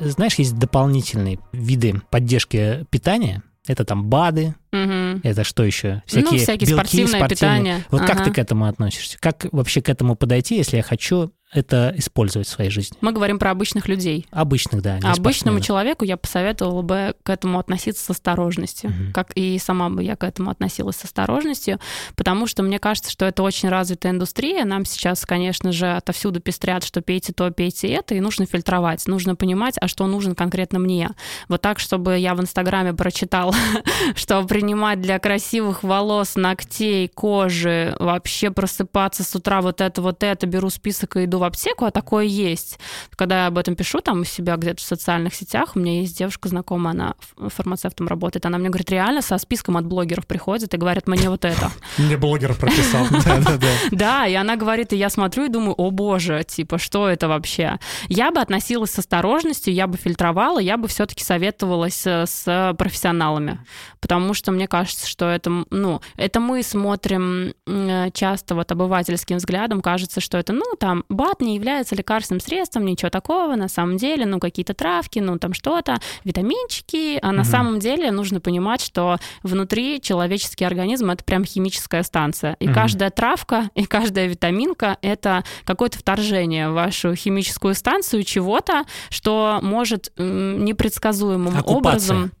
Знаешь, 0.00 0.34
есть 0.36 0.56
дополнительные 0.58 1.38
виды 1.52 2.00
поддержки 2.10 2.86
питания. 2.90 3.42
Это 3.66 3.84
там 3.84 4.08
БАДы, 4.08 4.54
Мгм. 4.72 5.20
это 5.24 5.44
что 5.44 5.62
еще? 5.62 6.02
Всякие, 6.06 6.30
ну, 6.30 6.38
всякие 6.38 6.68
белки 6.68 6.72
спортивное 6.72 7.18
спортивные. 7.20 7.28
питание. 7.28 7.84
Вот 7.90 8.00
как 8.00 8.16
Ага. 8.16 8.24
ты 8.24 8.30
к 8.32 8.38
этому 8.38 8.64
относишься? 8.66 9.18
Как 9.20 9.46
вообще 9.52 9.82
к 9.82 9.90
этому 9.90 10.16
подойти, 10.16 10.56
если 10.56 10.78
я 10.78 10.82
хочу 10.82 11.32
это 11.52 11.94
использовать 11.96 12.46
в 12.46 12.50
своей 12.50 12.70
жизни? 12.70 12.96
Мы 13.00 13.12
говорим 13.12 13.38
про 13.38 13.50
обычных 13.50 13.88
людей. 13.88 14.26
Обычных, 14.30 14.82
да. 14.82 14.98
А 15.02 15.12
обычному 15.12 15.60
человеку 15.60 16.04
я 16.04 16.16
посоветовала 16.16 16.82
бы 16.82 17.14
к 17.22 17.30
этому 17.30 17.58
относиться 17.58 18.04
с 18.04 18.10
осторожностью. 18.10 18.90
Мгм. 18.90 19.12
Как 19.12 19.32
и 19.34 19.58
сама 19.58 19.88
бы 19.88 20.02
я 20.02 20.16
к 20.16 20.24
этому 20.24 20.50
относилась 20.50 20.96
с 20.96 21.04
осторожностью, 21.04 21.80
потому 22.16 22.46
что 22.46 22.62
мне 22.62 22.78
кажется, 22.78 23.10
что 23.10 23.24
это 23.24 23.42
очень 23.42 23.68
развитая 23.68 24.12
индустрия. 24.12 24.64
Нам 24.64 24.84
сейчас, 24.84 25.24
конечно 25.24 25.72
же, 25.72 25.90
отовсюду 25.96 26.40
пестрят, 26.40 26.84
что 26.84 27.00
пейте 27.00 27.32
то, 27.32 27.50
пейте 27.50 27.88
это, 27.88 28.14
и 28.14 28.20
нужно 28.20 28.46
фильтровать. 28.46 29.06
Нужно 29.06 29.34
понимать, 29.34 29.76
а 29.80 29.88
что 29.88 30.06
нужен 30.06 30.34
конкретно 30.34 30.78
мне. 30.78 31.10
Вот 31.48 31.62
так, 31.62 31.78
чтобы 31.78 32.18
я 32.18 32.34
в 32.34 32.40
Инстаграме 32.40 32.92
прочитала, 32.92 33.54
что 34.14 34.42
принимать 34.44 35.00
для 35.00 35.18
красивых 35.18 35.82
волос, 35.82 36.36
ногтей, 36.36 37.08
кожи, 37.08 37.96
вообще 37.98 38.50
просыпаться 38.50 39.24
с 39.24 39.34
утра 39.34 39.62
вот 39.62 39.80
это, 39.80 40.02
вот 40.02 40.22
это, 40.22 40.46
беру 40.46 40.70
список 40.70 41.16
и 41.16 41.24
иду 41.24 41.37
в 41.38 41.44
аптеку, 41.44 41.84
а 41.84 41.90
такое 41.90 42.24
есть. 42.24 42.78
Когда 43.16 43.42
я 43.42 43.46
об 43.46 43.58
этом 43.58 43.76
пишу 43.76 44.00
там 44.00 44.20
у 44.20 44.24
себя 44.24 44.56
где-то 44.56 44.82
в 44.82 44.86
социальных 44.86 45.34
сетях, 45.34 45.72
у 45.74 45.78
меня 45.78 46.00
есть 46.00 46.16
девушка 46.18 46.48
знакомая, 46.48 46.94
она 46.94 47.14
фармацевтом 47.36 48.08
работает, 48.08 48.46
она 48.46 48.58
мне 48.58 48.68
говорит, 48.68 48.90
реально 48.90 49.22
со 49.22 49.38
списком 49.38 49.76
от 49.76 49.86
блогеров 49.86 50.26
приходит 50.26 50.74
и 50.74 50.76
говорит, 50.76 51.06
мне 51.06 51.30
вот 51.30 51.44
это. 51.44 51.70
Мне 51.98 52.16
блогер 52.16 52.54
прописал. 52.54 53.06
Да, 53.90 54.26
и 54.26 54.34
она 54.34 54.56
говорит, 54.56 54.92
и 54.92 54.96
я 54.96 55.10
смотрю 55.10 55.46
и 55.46 55.48
думаю, 55.48 55.74
о 55.74 55.90
боже, 55.90 56.44
типа, 56.46 56.78
что 56.78 57.08
это 57.08 57.28
вообще? 57.28 57.78
Я 58.08 58.30
бы 58.30 58.40
относилась 58.40 58.90
с 58.90 58.98
осторожностью, 58.98 59.72
я 59.72 59.86
бы 59.86 59.96
фильтровала, 59.96 60.58
я 60.58 60.76
бы 60.76 60.88
все-таки 60.88 61.24
советовалась 61.24 62.06
э, 62.06 62.24
с 62.26 62.74
профессионалами, 62.78 63.58
потому 64.00 64.34
что 64.34 64.52
мне 64.52 64.66
кажется, 64.68 65.06
что 65.06 65.26
это, 65.26 65.64
ну, 65.70 66.00
это 66.16 66.40
мы 66.40 66.62
смотрим 66.62 67.54
м, 67.66 68.12
часто 68.12 68.54
вот 68.54 68.70
обывательским 68.72 69.36
взглядом, 69.36 69.80
кажется, 69.80 70.20
что 70.20 70.38
это, 70.38 70.52
ну, 70.52 70.64
там, 70.78 71.04
шпинат 71.28 71.40
не 71.40 71.56
является 71.56 71.94
лекарственным 71.94 72.40
средством, 72.40 72.84
ничего 72.84 73.10
такого, 73.10 73.56
на 73.56 73.68
самом 73.68 73.96
деле, 73.96 74.26
ну, 74.26 74.38
какие-то 74.38 74.74
травки, 74.74 75.18
ну, 75.18 75.38
там 75.38 75.54
что-то, 75.54 75.98
витаминчики, 76.24 77.18
а 77.22 77.32
на 77.32 77.44
самом 77.44 77.78
деле 77.78 78.10
нужно 78.10 78.40
понимать, 78.40 78.80
что 78.80 79.18
внутри 79.42 80.00
человеческий 80.00 80.64
организм— 80.64 81.10
это 81.12 81.24
прям 81.24 81.44
химическая 81.44 82.02
станция, 82.02 82.56
и 82.60 82.68
каждая 82.68 83.10
травка, 83.10 83.70
и 83.74 83.84
каждая 83.84 84.26
витаминка— 84.26 84.98
это 85.02 85.44
какое-то 85.64 85.98
вторжение 85.98 86.70
в 86.70 86.74
вашу 86.74 87.14
химическую 87.14 87.74
станцию 87.74 88.22
чего-то, 88.24 88.84
что 89.10 89.60
может 89.62 90.12
непредсказуемым 90.16 91.58
Оккупация. 91.58 91.76
образом 91.76 92.32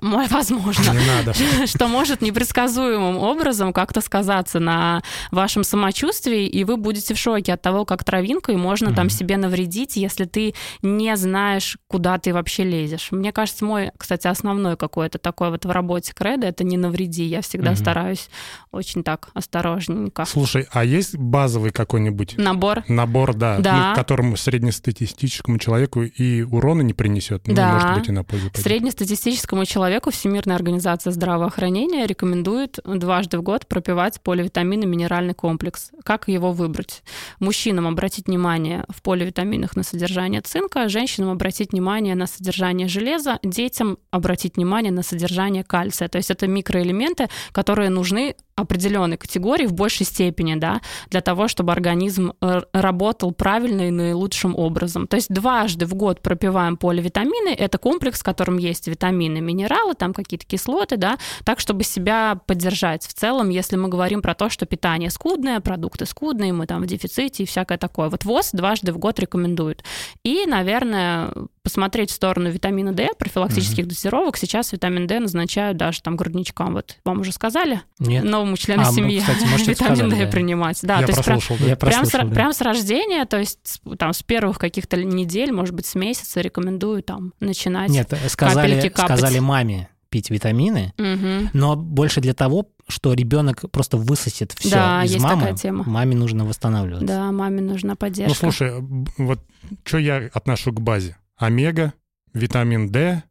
Возможно, 0.00 0.94
что 1.66 1.88
может 1.88 2.22
непредсказуемым 2.22 3.18
образом 3.18 3.72
как-то 3.72 4.00
сказаться 4.00 4.58
на 4.60 5.02
вашем 5.30 5.64
самочувствии, 5.64 6.46
и 6.46 6.64
вы 6.64 6.76
будете 6.76 7.14
в 7.14 7.18
шоке 7.18 7.52
от 7.52 7.62
того, 7.62 7.84
как 7.84 8.04
травинкой 8.04 8.56
можно 8.56 8.92
там 8.94 9.10
себе 9.10 9.36
навредить, 9.36 9.96
если 9.96 10.24
ты 10.24 10.54
не 10.82 11.16
знаешь, 11.16 11.78
куда 11.88 12.18
ты 12.18 12.32
вообще 12.32 12.64
лезешь. 12.64 13.08
Мне 13.10 13.32
кажется, 13.32 13.64
мой, 13.64 13.92
кстати, 13.96 14.26
основной 14.26 14.76
какой-то 14.76 15.18
такой 15.18 15.50
вот 15.50 15.64
в 15.64 15.70
работе 15.70 16.12
кредо— 16.14 16.46
это 16.48 16.64
не 16.64 16.76
навреди. 16.76 17.24
Я 17.24 17.42
всегда 17.42 17.76
стараюсь 17.76 18.28
очень 18.70 19.02
так 19.02 19.28
осторожненько. 19.34 20.24
Слушай, 20.24 20.66
а 20.72 20.84
есть 20.84 21.16
базовый 21.16 21.70
какой-нибудь 21.70 22.38
Набор 22.38 22.84
набор, 22.88 23.34
да, 23.34 23.58
Да. 23.58 23.88
ну, 23.90 23.94
которому 23.94 24.36
среднестатистическому 24.36 25.58
человеку 25.58 26.02
и 26.02 26.42
урона 26.42 26.82
не 26.82 26.94
принесет, 26.94 27.46
ну, 27.46 27.54
Да. 27.54 27.74
может 27.74 27.94
быть, 27.98 28.08
и 28.08 28.12
на 28.12 28.24
пользу. 28.24 28.50
Среднестатистическому 28.54 29.64
человеку 29.64 29.81
Всемирная 30.10 30.56
организация 30.56 31.10
здравоохранения 31.10 32.06
рекомендует 32.06 32.78
дважды 32.84 33.38
в 33.38 33.42
год 33.42 33.66
пропивать 33.66 34.20
поливитаминный 34.20 34.86
минеральный 34.86 35.34
комплекс. 35.34 35.90
Как 36.04 36.28
его 36.28 36.52
выбрать? 36.52 37.02
Мужчинам 37.40 37.86
обратить 37.86 38.26
внимание 38.26 38.84
в 38.88 39.02
поливитаминах 39.02 39.74
на 39.74 39.82
содержание 39.82 40.40
цинка, 40.40 40.88
женщинам 40.88 41.30
обратить 41.30 41.72
внимание 41.72 42.14
на 42.14 42.26
содержание 42.26 42.86
железа, 42.86 43.38
детям 43.42 43.98
обратить 44.10 44.56
внимание 44.56 44.92
на 44.92 45.02
содержание 45.02 45.64
кальция. 45.64 46.08
То 46.08 46.18
есть 46.18 46.30
это 46.30 46.46
микроэлементы, 46.46 47.28
которые 47.52 47.90
нужны 47.90 48.36
определенной 48.54 49.16
категории 49.16 49.66
в 49.66 49.72
большей 49.72 50.04
степени, 50.06 50.54
да, 50.56 50.80
для 51.10 51.20
того, 51.20 51.48
чтобы 51.48 51.72
организм 51.72 52.32
э, 52.40 52.62
работал 52.72 53.32
правильно 53.32 53.88
и 53.88 53.90
наилучшим 53.90 54.54
образом. 54.56 55.06
То 55.06 55.16
есть 55.16 55.28
дважды 55.32 55.86
в 55.86 55.94
год 55.94 56.20
пропиваем 56.20 56.76
поливитамины. 56.76 57.48
Это 57.50 57.78
комплекс, 57.78 58.20
в 58.20 58.24
котором 58.24 58.58
есть 58.58 58.88
витамины, 58.88 59.40
минералы, 59.40 59.94
там 59.94 60.12
какие-то 60.12 60.46
кислоты, 60.46 60.96
да, 60.96 61.18
так, 61.44 61.60
чтобы 61.60 61.84
себя 61.84 62.38
поддержать. 62.46 63.06
В 63.06 63.14
целом, 63.14 63.48
если 63.48 63.76
мы 63.76 63.88
говорим 63.88 64.22
про 64.22 64.34
то, 64.34 64.50
что 64.50 64.66
питание 64.66 65.10
скудное, 65.10 65.60
продукты 65.60 66.06
скудные, 66.06 66.52
мы 66.52 66.66
там 66.66 66.82
в 66.82 66.86
дефиците 66.86 67.42
и 67.42 67.46
всякое 67.46 67.78
такое. 67.78 68.08
Вот 68.08 68.24
ВОЗ 68.24 68.50
дважды 68.52 68.92
в 68.92 68.98
год 68.98 69.18
рекомендует. 69.18 69.82
И, 70.24 70.44
наверное, 70.46 71.32
посмотреть 71.62 72.10
в 72.10 72.14
сторону 72.14 72.50
витамина 72.50 72.92
D, 72.92 73.10
профилактических 73.18 73.86
дозировок. 73.86 74.36
Сейчас 74.36 74.72
витамин 74.72 75.06
D 75.06 75.20
назначают 75.20 75.76
даже 75.76 76.02
там 76.02 76.16
грудничкам. 76.16 76.74
Вот 76.74 76.96
вам 77.04 77.20
уже 77.20 77.32
сказали? 77.32 77.82
Нет. 77.98 78.24
Новому 78.42 78.56
члену 78.56 78.82
А, 78.82 78.86
ну, 78.86 78.92
семьи 78.92 79.20
кстати, 79.20 79.44
может, 79.44 79.66
витамин 79.68 79.96
сказали, 79.96 80.10
D 80.18 80.24
да. 80.26 80.30
принимать. 80.30 80.78
Да, 80.82 81.00
Я 81.00 81.06
то 81.06 81.12
есть 81.12 81.24
прям, 81.24 81.36
прослушал, 81.38 81.56
да. 81.64 81.70
Я 81.70 81.76
прям, 81.76 82.04
с, 82.04 82.10
да. 82.10 82.24
прям 82.26 82.52
с 82.52 82.60
рождения, 82.60 83.24
то 83.24 83.38
есть 83.38 83.58
с- 83.62 83.80
там 83.96 84.12
с 84.12 84.22
первых 84.22 84.58
каких-то 84.58 85.02
недель, 85.02 85.52
может 85.52 85.74
быть, 85.74 85.86
с 85.86 85.94
месяца 85.94 86.40
рекомендую 86.40 87.02
там 87.02 87.32
начинать. 87.40 87.90
Нет, 87.90 88.12
сказали, 88.28 88.74
капельки 88.74 88.88
капать. 88.94 89.18
сказали 89.18 89.38
маме 89.38 89.88
пить 90.08 90.28
витамины, 90.28 90.92
Мгм. 90.98 91.48
но 91.54 91.74
больше 91.74 92.20
для 92.20 92.34
того, 92.34 92.68
что 92.86 93.14
ребенок 93.14 93.64
просто 93.70 93.96
высосет 93.96 94.52
все 94.52 94.70
Да, 94.70 95.02
из 95.04 95.12
есть 95.12 95.24
мамы. 95.24 95.40
такая 95.40 95.56
тема. 95.56 95.84
Маме 95.86 96.14
нужно 96.16 96.44
восстанавливаться. 96.44 97.06
Да, 97.06 97.32
маме 97.32 97.62
нужна 97.62 97.96
поддержка. 97.96 98.44
Ну, 98.44 98.52
слушай, 98.52 98.72
вот 99.16 99.40
что 99.84 99.96
я 99.98 100.28
отношу 100.34 100.70
к 100.72 100.80
базе? 100.82 101.16
Омега, 101.38 101.94
витамин 102.34 102.90
D 102.92 103.22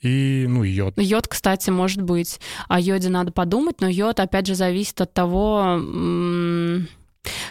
и, 0.00 0.46
ну, 0.48 0.62
йод. 0.62 0.94
Йод, 0.96 1.26
кстати, 1.26 1.70
может 1.70 2.02
быть. 2.02 2.40
О 2.68 2.78
йоде 2.78 3.08
надо 3.08 3.32
подумать, 3.32 3.80
но 3.80 3.88
йод, 3.88 4.20
опять 4.20 4.46
же, 4.46 4.54
зависит 4.54 5.00
от 5.00 5.12
того, 5.12 5.80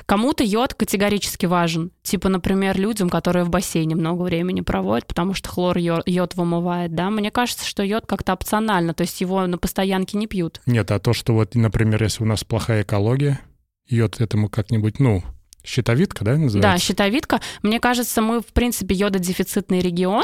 Кому-то 0.07 0.43
йод 0.43 0.73
категорически 0.73 1.45
важен. 1.45 1.91
Типа, 2.01 2.29
например, 2.29 2.79
людям, 2.79 3.09
которые 3.09 3.43
в 3.43 3.49
бассейне 3.49 3.95
много 3.95 4.23
времени 4.23 4.61
проводят, 4.61 5.05
потому 5.05 5.33
что 5.33 5.49
хлор 5.49 5.77
йо- 5.77 6.01
йод 6.05 6.35
вымывает, 6.35 6.95
да. 6.95 7.09
Мне 7.11 7.29
кажется, 7.29 7.65
что 7.65 7.83
йод 7.83 8.05
как-то 8.07 8.33
опционально, 8.33 8.93
то 8.93 9.01
есть 9.01 9.19
его 9.21 9.45
на 9.45 9.57
постоянке 9.57 10.17
не 10.17 10.25
пьют. 10.25 10.61
Нет, 10.65 10.89
а 10.89 10.99
то, 10.99 11.13
что 11.13 11.33
вот, 11.33 11.53
например, 11.53 12.01
если 12.01 12.23
у 12.23 12.25
нас 12.25 12.43
плохая 12.43 12.83
экология, 12.83 13.39
йод 13.87 14.19
этому 14.19 14.49
как-нибудь, 14.49 14.99
ну, 14.99 15.21
щитовидка, 15.63 16.23
да, 16.25 16.31
Да, 16.33 16.37
называется? 16.39 16.85
щитовидка. 16.87 17.41
Мне 17.61 17.79
кажется, 17.79 18.21
мы, 18.21 18.39
в 18.41 18.47
принципе, 18.47 18.95
йододефицитный 18.95 19.81
регион, 19.81 20.23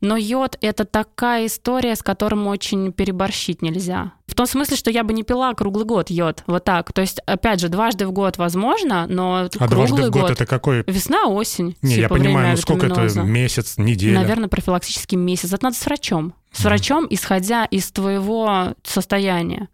Но 0.00 0.16
йод— 0.16 0.56
это 0.60 0.84
такая 0.84 1.46
история, 1.46 1.96
с 1.96 2.02
которым 2.02 2.46
очень 2.46 2.92
переборщить 2.92 3.62
нельзя. 3.62 4.12
В 4.26 4.34
том 4.34 4.46
смысле, 4.46 4.76
что 4.76 4.90
я 4.90 5.04
бы 5.04 5.12
не 5.12 5.22
пила 5.22 5.54
круглый 5.54 5.86
год 5.86 6.10
йод, 6.10 6.42
вот 6.46 6.64
так. 6.64 6.92
То 6.92 7.00
есть, 7.00 7.20
опять 7.26 7.60
же, 7.60 7.68
дважды 7.68 8.06
в 8.06 8.12
год 8.12 8.38
возможно, 8.38 9.06
но 9.08 9.44
А 9.44 9.48
круглый 9.48 9.68
дважды 9.68 10.02
в 10.08 10.10
год, 10.10 10.22
год... 10.22 10.30
это 10.32 10.46
какой? 10.46 10.84
Весна, 10.86 11.26
осень. 11.26 11.76
Не, 11.82 11.94
я 11.94 12.02
типа 12.02 12.16
понимаю, 12.16 12.36
время 12.36 12.50
ну 12.50 12.56
сколько 12.56 12.86
это, 12.86 13.22
месяц, 13.22 13.78
неделя? 13.78 14.20
Наверное, 14.20 14.48
профилактический 14.48 15.16
месяц. 15.16 15.52
Это 15.52 15.64
надо 15.64 15.76
с 15.76 15.86
врачом. 15.86 16.34
С 16.52 16.64
врачом, 16.64 17.06
исходя 17.08 17.64
из 17.66 17.90
твоего 17.92 18.74
состояния. 18.82 19.68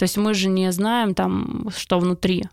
То 0.00 0.04
есть 0.04 0.16
мы 0.16 0.32
же 0.32 0.48
не 0.48 0.72
знаем 0.72 1.14
там, 1.14 1.68
что 1.76 1.98
внутри. 1.98 2.44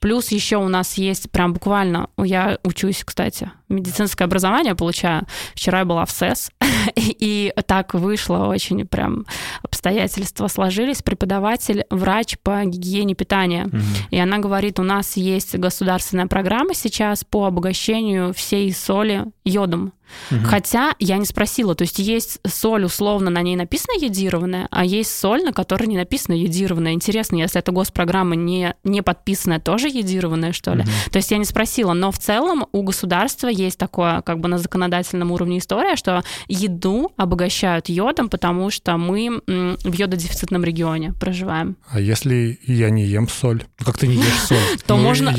Плюс 0.00 0.32
еще 0.32 0.56
у 0.56 0.66
нас 0.66 0.94
есть 0.94 1.30
прям 1.30 1.52
буквально, 1.52 2.08
я 2.18 2.58
учусь, 2.64 3.04
кстати, 3.04 3.52
медицинское 3.68 4.24
образование 4.24 4.74
получаю. 4.74 5.24
Вчера 5.54 5.80
я 5.80 5.84
была 5.84 6.04
в 6.04 6.10
СЭС, 6.10 6.50
и 6.96 7.52
так 7.68 7.94
вышло 7.94 8.46
очень 8.46 8.84
прям 8.88 9.24
обстоятельства 9.62 10.48
сложились. 10.48 11.02
Преподаватель, 11.02 11.84
врач 11.90 12.38
по 12.42 12.64
гигиене 12.64 13.14
питания. 13.14 13.70
И 14.10 14.18
она 14.18 14.38
говорит, 14.38 14.80
у 14.80 14.82
нас 14.82 15.16
есть 15.16 15.56
государственная 15.56 16.26
программа 16.26 16.74
сейчас 16.74 17.22
по 17.22 17.44
обогащению 17.44 18.34
всей 18.34 18.72
соли 18.72 19.26
йодом. 19.44 19.92
Мгм. 20.30 20.44
Хотя 20.44 20.94
я 20.98 21.18
не 21.18 21.26
спросила, 21.26 21.74
то 21.74 21.82
есть 21.82 21.98
есть 21.98 22.38
соль, 22.46 22.84
условно, 22.84 23.30
на 23.30 23.42
ней 23.42 23.56
написано 23.56 23.98
йодированная, 24.00 24.68
а 24.70 24.84
есть 24.84 25.16
соль, 25.16 25.42
на 25.42 25.52
которой 25.52 25.86
не 25.86 25.96
написано 25.96 26.34
йодированная. 26.34 26.92
Интересно, 26.92 27.36
если 27.36 27.58
эта 27.58 27.72
госпрограмма 27.72 28.36
не, 28.36 28.74
не 28.84 29.02
подписанная, 29.02 29.60
тоже 29.60 29.88
йодированная, 29.88 30.52
что 30.52 30.74
ли? 30.74 30.82
Мгм. 30.82 30.90
То 31.10 31.16
есть 31.16 31.30
я 31.30 31.38
не 31.38 31.44
спросила, 31.44 31.92
но 31.92 32.10
в 32.10 32.18
целом 32.18 32.66
у 32.72 32.82
государства 32.82 33.48
есть 33.48 33.78
такое, 33.78 34.22
как 34.22 34.40
бы 34.40 34.48
на 34.48 34.58
законодательном 34.58 35.30
уровне 35.32 35.58
история, 35.58 35.96
что 35.96 36.22
еду 36.48 37.12
обогащают 37.16 37.88
йодом, 37.88 38.28
потому 38.28 38.70
что 38.70 38.96
мы 38.96 39.40
в 39.46 39.92
йододефицитном 39.92 40.64
регионе 40.64 41.12
проживаем. 41.12 41.76
А 41.88 42.00
если 42.00 42.58
я 42.66 42.90
не 42.90 43.04
ем 43.04 43.28
соль? 43.28 43.64
Ну, 43.78 43.86
Как 43.86 43.98
ты 43.98 44.06
не 44.06 44.16
ешь 44.16 44.40
соль? 44.46 44.58
То 44.86 44.96
Ну, 44.96 45.02
можно, 45.02 45.30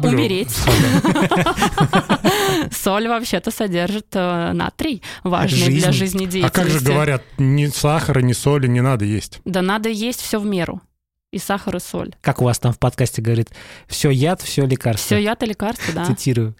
умереть. 0.00 0.50
Соль 2.70 3.08
вообще-то 3.08 3.50
содержит 3.50 3.97
э, 4.12 4.52
натрий, 4.52 5.02
важный 5.24 5.58
Жизнь. 5.58 5.78
для 5.80 5.88
А 5.88 5.92
жизнедеятельности. 5.92 6.54
как 6.54 6.68
же 6.68 6.80
говорят, 6.80 7.22
ни 7.38 7.66
сахара, 7.66 8.20
ни 8.20 8.32
соли 8.32 8.66
не 8.66 8.80
надо 8.80 9.04
есть? 9.04 9.40
Да 9.44 9.62
надо 9.62 9.88
есть 9.88 10.20
все 10.20 10.38
в 10.40 10.44
меру. 10.46 10.80
И 11.30 11.38
сахар, 11.38 11.76
и 11.76 11.80
соль. 11.80 12.14
Как 12.22 12.40
у 12.40 12.44
вас 12.44 12.58
там 12.58 12.72
в 12.72 12.78
подкасте 12.78 13.20
говорит, 13.20 13.50
все 13.86 14.08
яд, 14.10 14.40
все 14.40 14.64
лекарство. 14.64 15.04
Все 15.04 15.18
яд 15.22 15.42
и 15.42 15.46
лекарства, 15.46 15.92
да. 15.92 16.04
Цитирую 16.06 16.56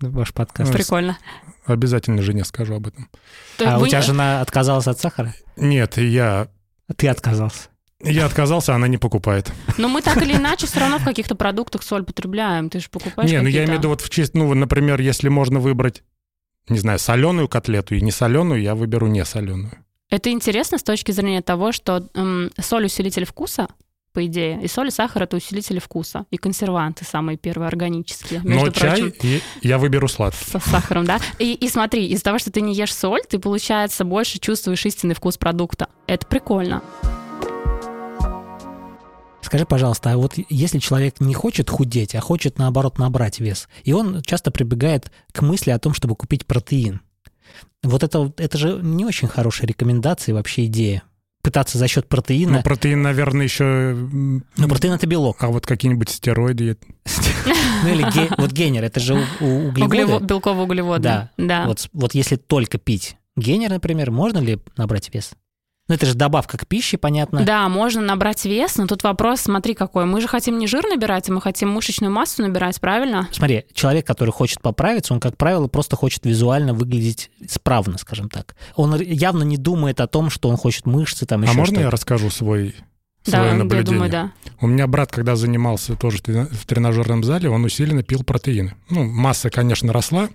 ваш 0.00 0.32
подкаст. 0.32 0.72
Прикольно. 0.72 1.16
Обязательно 1.66 2.20
жене 2.22 2.44
скажу 2.44 2.74
об 2.74 2.88
этом. 2.88 3.08
То 3.58 3.70
А 3.72 3.76
у 3.76 3.80
вы- 3.82 3.88
тебя 3.88 4.02
жена 4.02 4.40
отказалась 4.40 4.86
от 4.88 4.98
сахара? 4.98 5.34
Нет, 5.56 5.96
я, 5.98 6.48
А 6.88 6.94
ты 6.94 7.06
отказался. 7.06 7.68
я 8.02 8.24
отказался, 8.26 8.74
она 8.74 8.88
не 8.88 8.96
покупает. 8.98 9.52
Но 9.76 9.88
мы 9.88 10.00
так 10.02 10.16
или 10.22 10.34
иначе 10.34 10.66
все 10.66 10.80
равно 10.80 10.98
в 10.98 11.04
каких-то 11.04 11.34
продуктах 11.36 11.82
соль 11.84 12.02
потребляем. 12.02 12.70
Ты 12.70 12.80
же 12.80 12.88
покупаешь 12.90 13.30
не, 13.30 13.40
ну 13.40 13.46
я 13.48 13.64
имею 13.64 13.76
в 13.76 13.78
виду 13.78 13.88
вот 13.90 14.00
в 14.00 14.08
честь, 14.10 14.34
ну, 14.34 14.46
вот, 14.46 14.54
например, 14.54 15.00
если 15.00 15.28
можно 15.28 15.60
выбрать, 15.60 16.02
не 16.70 16.78
знаю, 16.78 16.98
соленую 16.98 17.48
котлету 17.48 17.94
и 17.94 18.00
не 18.00 18.10
соленую, 18.12 18.62
я 18.62 18.74
выберу 18.74 19.06
не 19.08 19.24
соленую. 19.24 19.72
Это 20.08 20.30
интересно 20.30 20.78
с 20.78 20.82
точки 20.82 21.12
зрения 21.12 21.42
того, 21.42 21.72
что 21.72 22.08
м, 22.14 22.50
соль 22.60 22.86
усилитель 22.86 23.24
вкуса, 23.24 23.68
по 24.12 24.26
идее, 24.26 24.60
и 24.60 24.66
соль 24.66 24.88
и 24.88 24.90
сахар 24.90 25.22
это 25.22 25.36
усилители 25.36 25.78
вкуса 25.78 26.26
и 26.32 26.36
консерванты 26.36 27.04
самые 27.04 27.38
первые 27.38 27.68
органические. 27.68 28.40
Но 28.42 28.54
Между 28.54 28.72
чай 28.72 29.00
прочим, 29.02 29.14
и- 29.22 29.40
я 29.62 29.78
выберу 29.78 30.08
сладкий. 30.08 30.44
со 30.50 30.58
сахаром, 30.58 31.04
да? 31.04 31.20
И, 31.38 31.54
и 31.54 31.68
смотри, 31.68 32.06
из-за 32.08 32.24
того, 32.24 32.40
что 32.40 32.50
ты 32.50 32.60
не 32.60 32.74
ешь 32.74 32.92
соль, 32.92 33.20
ты, 33.28 33.38
получается, 33.38 34.04
больше 34.04 34.40
чувствуешь 34.40 34.84
истинный 34.84 35.14
вкус 35.14 35.36
продукта. 35.38 35.88
Это 36.08 36.26
прикольно. 36.26 36.82
Скажи, 39.50 39.66
пожалуйста, 39.66 40.12
а 40.12 40.16
вот 40.16 40.34
если 40.48 40.78
человек 40.78 41.18
не 41.18 41.34
хочет 41.34 41.68
худеть, 41.68 42.14
а 42.14 42.20
хочет, 42.20 42.56
наоборот, 42.56 42.98
набрать 42.98 43.40
вес, 43.40 43.68
и 43.82 43.92
он 43.92 44.22
часто 44.22 44.52
прибегает 44.52 45.10
к 45.32 45.42
мысли 45.42 45.72
о 45.72 45.78
том, 45.80 45.92
чтобы 45.92 46.14
купить 46.14 46.46
протеин, 46.46 47.00
вот 47.82 48.04
это, 48.04 48.32
это 48.36 48.56
же 48.56 48.78
не 48.80 49.04
очень 49.04 49.26
хорошая 49.26 49.66
рекомендация 49.66 50.30
и 50.30 50.36
вообще 50.36 50.66
идея. 50.66 51.02
пытаться 51.42 51.78
за 51.78 51.88
счет 51.88 52.08
протеина. 52.08 52.58
Ну, 52.58 52.62
протеин, 52.62 53.02
наверное, 53.02 53.42
еще... 53.42 53.92
Ну, 53.92 54.68
протеин 54.68 54.94
это 54.94 55.08
белок. 55.08 55.42
А 55.42 55.48
вот 55.48 55.66
какие-нибудь 55.66 56.10
стероиды... 56.10 56.78
Ну, 57.82 57.88
или 57.88 58.04
вот 58.38 58.52
генер, 58.52 58.84
это 58.84 59.00
же 59.00 59.14
углеводы. 59.40 60.26
Белково-углеводы. 60.26 61.02
Да. 61.02 61.30
да. 61.38 61.74
Вот 61.92 62.14
если 62.14 62.36
только 62.36 62.78
пить 62.78 63.16
генер, 63.36 63.70
например, 63.70 64.10
можно 64.10 64.38
ли 64.38 64.60
набрать 64.76 65.12
вес? 65.12 65.32
Ну, 65.90 65.94
это 65.96 66.06
же 66.06 66.14
добавка 66.14 66.56
к 66.56 66.68
пище, 66.68 66.98
понятно. 66.98 67.42
Да, 67.42 67.68
можно 67.68 68.00
набрать 68.00 68.44
вес, 68.44 68.76
но 68.76 68.86
тут 68.86 69.02
вопрос, 69.02 69.40
смотри, 69.40 69.74
какой. 69.74 70.04
Мы 70.04 70.20
же 70.20 70.28
хотим 70.28 70.56
не 70.56 70.68
жир 70.68 70.84
набирать, 70.88 71.28
а 71.28 71.32
мы 71.32 71.40
хотим 71.40 71.70
мышечную 71.70 72.12
массу 72.12 72.42
набирать, 72.42 72.80
правильно? 72.80 73.28
Смотри, 73.32 73.64
человек, 73.72 74.06
который 74.06 74.30
хочет 74.30 74.60
поправиться, 74.60 75.12
он, 75.14 75.18
как 75.18 75.36
правило, 75.36 75.66
просто 75.66 75.96
хочет 75.96 76.24
визуально 76.24 76.74
выглядеть 76.74 77.32
справно, 77.48 77.98
скажем 77.98 78.28
так. 78.28 78.54
Он 78.76 79.00
явно 79.00 79.42
не 79.42 79.56
думает 79.56 80.00
о 80.00 80.06
том, 80.06 80.30
что 80.30 80.48
он 80.48 80.56
хочет 80.56 80.86
мышцы 80.86 81.26
там 81.26 81.42
еще 81.42 81.54
А 81.54 81.56
можно 81.56 81.80
я 81.80 81.90
расскажу 81.90 82.30
свой 82.30 82.76
свое 83.24 83.50
да, 83.50 83.56
наблюдение. 83.56 83.80
Я 83.80 83.92
думаю, 83.92 84.10
да. 84.12 84.32
У 84.60 84.68
меня 84.68 84.86
брат, 84.86 85.10
когда 85.10 85.34
занимался 85.34 85.96
тоже 85.96 86.18
в 86.18 86.66
тренажерном 86.66 87.24
зале, 87.24 87.50
он 87.50 87.64
усиленно 87.64 88.04
пил 88.04 88.22
протеины. 88.22 88.76
Ну, 88.90 89.02
масса, 89.02 89.50
конечно, 89.50 89.92
росла, 89.92 90.28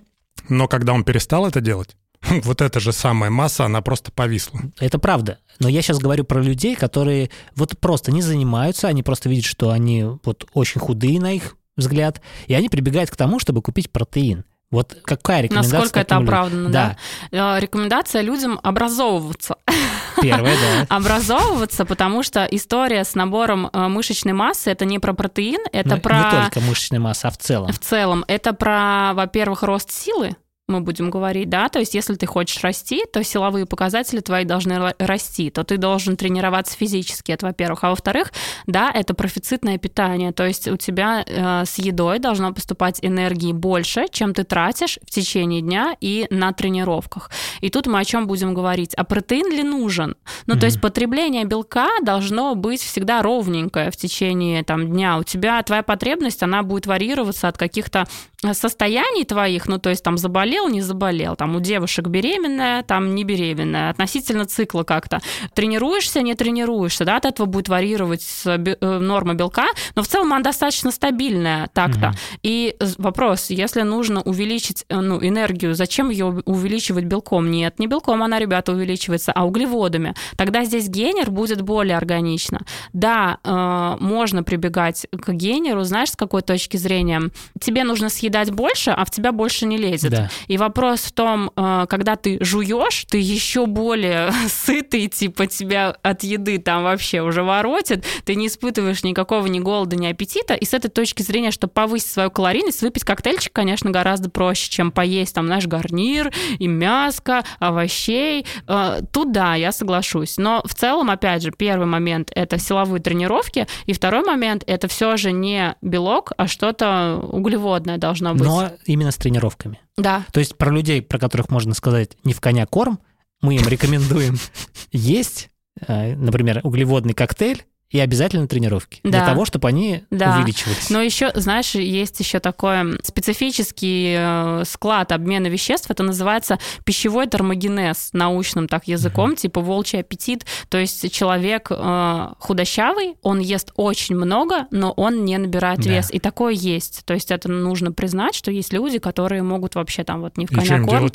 но 0.50 0.68
когда 0.68 0.92
он 0.92 1.02
перестал 1.02 1.46
это 1.46 1.62
делать, 1.62 1.96
вот 2.44 2.60
эта 2.60 2.80
же 2.80 2.92
самая 2.92 3.30
масса, 3.30 3.64
она 3.64 3.80
просто 3.80 4.12
повисла. 4.12 4.60
Это 4.80 4.98
правда. 4.98 5.38
Но 5.58 5.68
я 5.68 5.82
сейчас 5.82 5.98
говорю 5.98 6.24
про 6.24 6.42
людей, 6.42 6.74
которые 6.74 7.30
вот 7.54 7.78
просто 7.78 8.12
не 8.12 8.22
занимаются, 8.22 8.88
они 8.88 9.02
просто 9.02 9.28
видят, 9.28 9.44
что 9.44 9.70
они 9.70 10.04
вот 10.24 10.46
очень 10.52 10.80
худые 10.80 11.20
на 11.20 11.32
их 11.32 11.56
взгляд, 11.76 12.20
и 12.46 12.54
они 12.54 12.68
прибегают 12.68 13.10
к 13.10 13.16
тому, 13.16 13.38
чтобы 13.38 13.62
купить 13.62 13.90
протеин. 13.90 14.44
Вот 14.70 14.96
какая 15.04 15.42
рекомендация? 15.42 15.78
Насколько 15.78 16.00
это 16.00 16.16
оправдано, 16.16 16.70
да. 16.70 16.96
да. 17.30 17.56
Э, 17.56 17.60
рекомендация 17.60 18.22
людям 18.22 18.58
образовываться. 18.62 19.56
Первое, 20.20 20.54
да. 20.56 20.96
Образовываться, 20.96 21.84
потому 21.84 22.24
что 22.24 22.44
история 22.50 23.04
с 23.04 23.14
набором 23.14 23.70
э, 23.72 23.88
мышечной 23.88 24.32
массы 24.32 24.70
это 24.70 24.84
не 24.84 24.98
про 24.98 25.12
протеин, 25.12 25.60
это 25.72 25.90
Но 25.90 26.00
про... 26.00 26.16
Не 26.16 26.42
только 26.42 26.60
мышечная 26.60 26.98
масса, 26.98 27.28
а 27.28 27.30
в 27.30 27.38
целом. 27.38 27.72
В 27.72 27.78
целом. 27.78 28.24
Это 28.26 28.52
про, 28.54 29.12
во-первых, 29.14 29.62
рост 29.62 29.92
силы, 29.92 30.34
мы 30.68 30.80
будем 30.80 31.10
говорить, 31.10 31.48
да, 31.48 31.68
то 31.68 31.78
есть 31.78 31.94
если 31.94 32.16
ты 32.16 32.26
хочешь 32.26 32.62
расти, 32.62 33.04
то 33.12 33.22
силовые 33.22 33.66
показатели 33.66 34.18
твои 34.18 34.44
должны 34.44 34.94
расти, 34.98 35.50
то 35.50 35.62
ты 35.62 35.76
должен 35.76 36.16
тренироваться 36.16 36.76
физически, 36.76 37.30
это 37.30 37.46
во-первых, 37.46 37.84
а 37.84 37.90
во-вторых, 37.90 38.32
да, 38.66 38.90
это 38.92 39.14
профицитное 39.14 39.78
питание, 39.78 40.32
то 40.32 40.44
есть 40.44 40.66
у 40.66 40.76
тебя 40.76 41.24
э, 41.24 41.64
с 41.64 41.78
едой 41.78 42.18
должно 42.18 42.52
поступать 42.52 42.98
энергии 43.02 43.52
больше, 43.52 44.06
чем 44.10 44.34
ты 44.34 44.42
тратишь 44.42 44.98
в 45.06 45.10
течение 45.10 45.60
дня 45.60 45.96
и 46.00 46.26
на 46.30 46.52
тренировках. 46.52 47.30
И 47.60 47.70
тут 47.70 47.86
мы 47.86 48.00
о 48.00 48.04
чем 48.04 48.26
будем 48.26 48.52
говорить? 48.52 48.92
А 48.94 49.04
протеин 49.04 49.48
ли 49.52 49.62
нужен? 49.62 50.16
Ну, 50.46 50.54
mm-hmm. 50.54 50.58
то 50.58 50.66
есть 50.66 50.80
потребление 50.80 51.44
белка 51.44 51.88
должно 52.02 52.56
быть 52.56 52.80
всегда 52.82 53.22
ровненькое 53.22 53.92
в 53.92 53.96
течение 53.96 54.64
там 54.64 54.88
дня. 54.90 55.18
У 55.18 55.22
тебя 55.22 55.62
твоя 55.62 55.84
потребность, 55.84 56.42
она 56.42 56.64
будет 56.64 56.86
варьироваться 56.86 57.46
от 57.46 57.56
каких-то 57.56 58.06
состояний 58.52 59.24
твоих, 59.24 59.66
ну, 59.68 59.78
то 59.78 59.90
есть 59.90 60.02
там 60.02 60.18
заболел, 60.18 60.55
не 60.68 60.80
заболел, 60.80 61.36
там 61.36 61.56
у 61.56 61.60
девушек 61.60 62.06
беременная, 62.08 62.82
там 62.82 63.14
не 63.14 63.24
беременная, 63.24 63.90
относительно 63.90 64.46
цикла 64.46 64.82
как-то. 64.82 65.20
Тренируешься, 65.54 66.22
не 66.22 66.34
тренируешься, 66.34 67.04
да, 67.04 67.16
от 67.16 67.24
этого 67.24 67.46
будет 67.46 67.68
варьировать 67.68 68.26
э, 68.44 68.76
норма 68.80 69.34
белка, 69.34 69.66
но 69.94 70.02
в 70.02 70.08
целом 70.08 70.32
она 70.32 70.42
достаточно 70.42 70.90
стабильная 70.90 71.68
так-то. 71.72 72.08
Угу. 72.08 72.16
И 72.42 72.76
вопрос, 72.98 73.50
если 73.50 73.82
нужно 73.82 74.22
увеличить 74.22 74.84
э, 74.88 75.00
ну, 75.00 75.18
энергию, 75.20 75.74
зачем 75.74 76.10
ее 76.10 76.42
увеличивать 76.44 77.04
белком? 77.04 77.50
Нет, 77.50 77.78
не 77.78 77.86
белком 77.86 78.22
она, 78.22 78.38
ребята, 78.38 78.72
увеличивается, 78.72 79.32
а 79.32 79.46
углеводами. 79.46 80.14
Тогда 80.36 80.64
здесь 80.64 80.88
генер 80.88 81.30
будет 81.30 81.62
более 81.62 81.96
органично. 81.96 82.60
Да, 82.92 83.38
э, 83.44 83.96
можно 84.00 84.42
прибегать 84.42 85.06
к 85.10 85.32
генеру, 85.32 85.84
знаешь, 85.84 86.10
с 86.10 86.16
какой 86.16 86.42
точки 86.42 86.76
зрения? 86.76 87.22
Тебе 87.60 87.84
нужно 87.84 88.08
съедать 88.08 88.50
больше, 88.50 88.90
а 88.90 89.04
в 89.04 89.10
тебя 89.10 89.32
больше 89.32 89.66
не 89.66 89.76
лезет. 89.76 90.10
Да. 90.10 90.30
И 90.48 90.56
вопрос 90.56 91.00
в 91.00 91.12
том, 91.12 91.50
э, 91.56 91.86
когда 91.88 92.16
ты 92.16 92.38
жуешь, 92.40 93.04
ты 93.08 93.18
еще 93.18 93.66
более 93.66 94.30
сытый, 94.48 95.08
типа 95.08 95.46
тебя 95.46 95.96
от 96.02 96.22
еды 96.22 96.58
там 96.58 96.84
вообще 96.84 97.22
уже 97.22 97.42
воротит, 97.42 98.04
ты 98.24 98.34
не 98.34 98.46
испытываешь 98.46 99.04
никакого 99.04 99.46
ни 99.46 99.58
голода, 99.58 99.96
ни 99.96 100.06
аппетита. 100.06 100.54
И 100.54 100.64
с 100.64 100.74
этой 100.74 100.88
точки 100.88 101.22
зрения, 101.22 101.50
чтобы 101.50 101.72
повысить 101.72 102.10
свою 102.10 102.30
калорийность, 102.30 102.82
выпить 102.82 103.04
коктейльчик, 103.04 103.52
конечно, 103.52 103.90
гораздо 103.90 104.30
проще, 104.30 104.70
чем 104.70 104.90
поесть 104.90 105.34
там, 105.34 105.46
знаешь, 105.46 105.66
гарнир 105.66 106.32
и 106.58 106.66
мяско, 106.66 107.44
овощей. 107.58 108.46
Э, 108.66 109.00
тут 109.12 109.32
да, 109.32 109.54
я 109.54 109.72
соглашусь. 109.72 110.38
Но 110.38 110.62
в 110.64 110.74
целом, 110.74 111.10
опять 111.10 111.42
же, 111.42 111.50
первый 111.50 111.86
момент— 111.86 112.30
это 112.34 112.58
силовые 112.58 113.00
тренировки, 113.00 113.66
и 113.86 113.92
второй 113.92 114.22
момент— 114.22 114.64
это 114.66 114.88
все 114.88 115.16
же 115.16 115.32
не 115.32 115.76
белок, 115.82 116.32
а 116.36 116.46
что-то 116.46 117.20
углеводное 117.22 117.98
должно 117.98 118.34
быть. 118.34 118.44
Но 118.44 118.70
именно 118.86 119.10
с 119.10 119.16
тренировками. 119.16 119.80
Да. 119.96 120.26
То 120.32 120.40
есть 120.40 120.56
про 120.56 120.70
людей, 120.70 121.02
про 121.02 121.18
которых 121.18 121.50
можно 121.50 121.74
сказать 121.74 122.16
не 122.24 122.34
в 122.34 122.40
коня 122.40 122.66
корм, 122.66 123.00
мы 123.40 123.56
им 123.56 123.66
рекомендуем 123.66 124.36
есть, 124.92 125.50
э, 125.86 126.14
например, 126.14 126.60
углеводный 126.62 127.14
коктейль, 127.14 127.64
и 127.96 128.00
обязательно 128.00 128.46
тренировки 128.46 129.00
да. 129.02 129.10
для 129.10 129.24
того, 129.24 129.46
чтобы 129.46 129.68
они 129.68 130.04
да. 130.10 130.36
увеличивались. 130.36 130.90
Но 130.90 131.00
еще, 131.00 131.32
знаешь, 131.34 131.74
есть 131.74 132.20
еще 132.20 132.40
такой 132.40 133.00
специфический 133.02 134.16
э, 134.18 134.64
склад 134.66 135.12
обмена 135.12 135.46
веществ. 135.46 135.90
Это 135.90 136.02
называется 136.02 136.58
пищевой 136.84 137.26
термогенез 137.26 138.10
научным 138.12 138.68
так 138.68 138.86
языком, 138.86 139.30
угу. 139.30 139.36
типа 139.36 139.62
волчий 139.62 140.00
аппетит. 140.00 140.44
То 140.68 140.76
есть 140.76 141.10
человек 141.10 141.68
э, 141.70 142.28
худощавый, 142.38 143.14
он 143.22 143.38
ест 143.38 143.72
очень 143.76 144.14
много, 144.16 144.66
но 144.70 144.92
он 144.92 145.24
не 145.24 145.38
набирает 145.38 145.80
да. 145.80 145.90
вес. 145.90 146.10
И 146.12 146.18
такое 146.18 146.52
есть. 146.52 147.06
То 147.06 147.14
есть 147.14 147.30
это 147.30 147.48
нужно 147.48 147.92
признать, 147.92 148.34
что 148.34 148.50
есть 148.50 148.74
люди, 148.74 148.98
которые 148.98 149.42
могут 149.42 149.74
вообще 149.74 150.04
там 150.04 150.20
вот 150.20 150.36
не 150.36 150.44
в 150.44 150.50
коня 150.50 150.84
корм. 150.84 151.10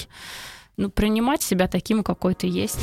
Ну, 0.77 0.89
принимать 0.89 1.43
себя 1.43 1.67
таким, 1.67 2.01
какой 2.01 2.33
ты 2.33 2.47
есть. 2.47 2.79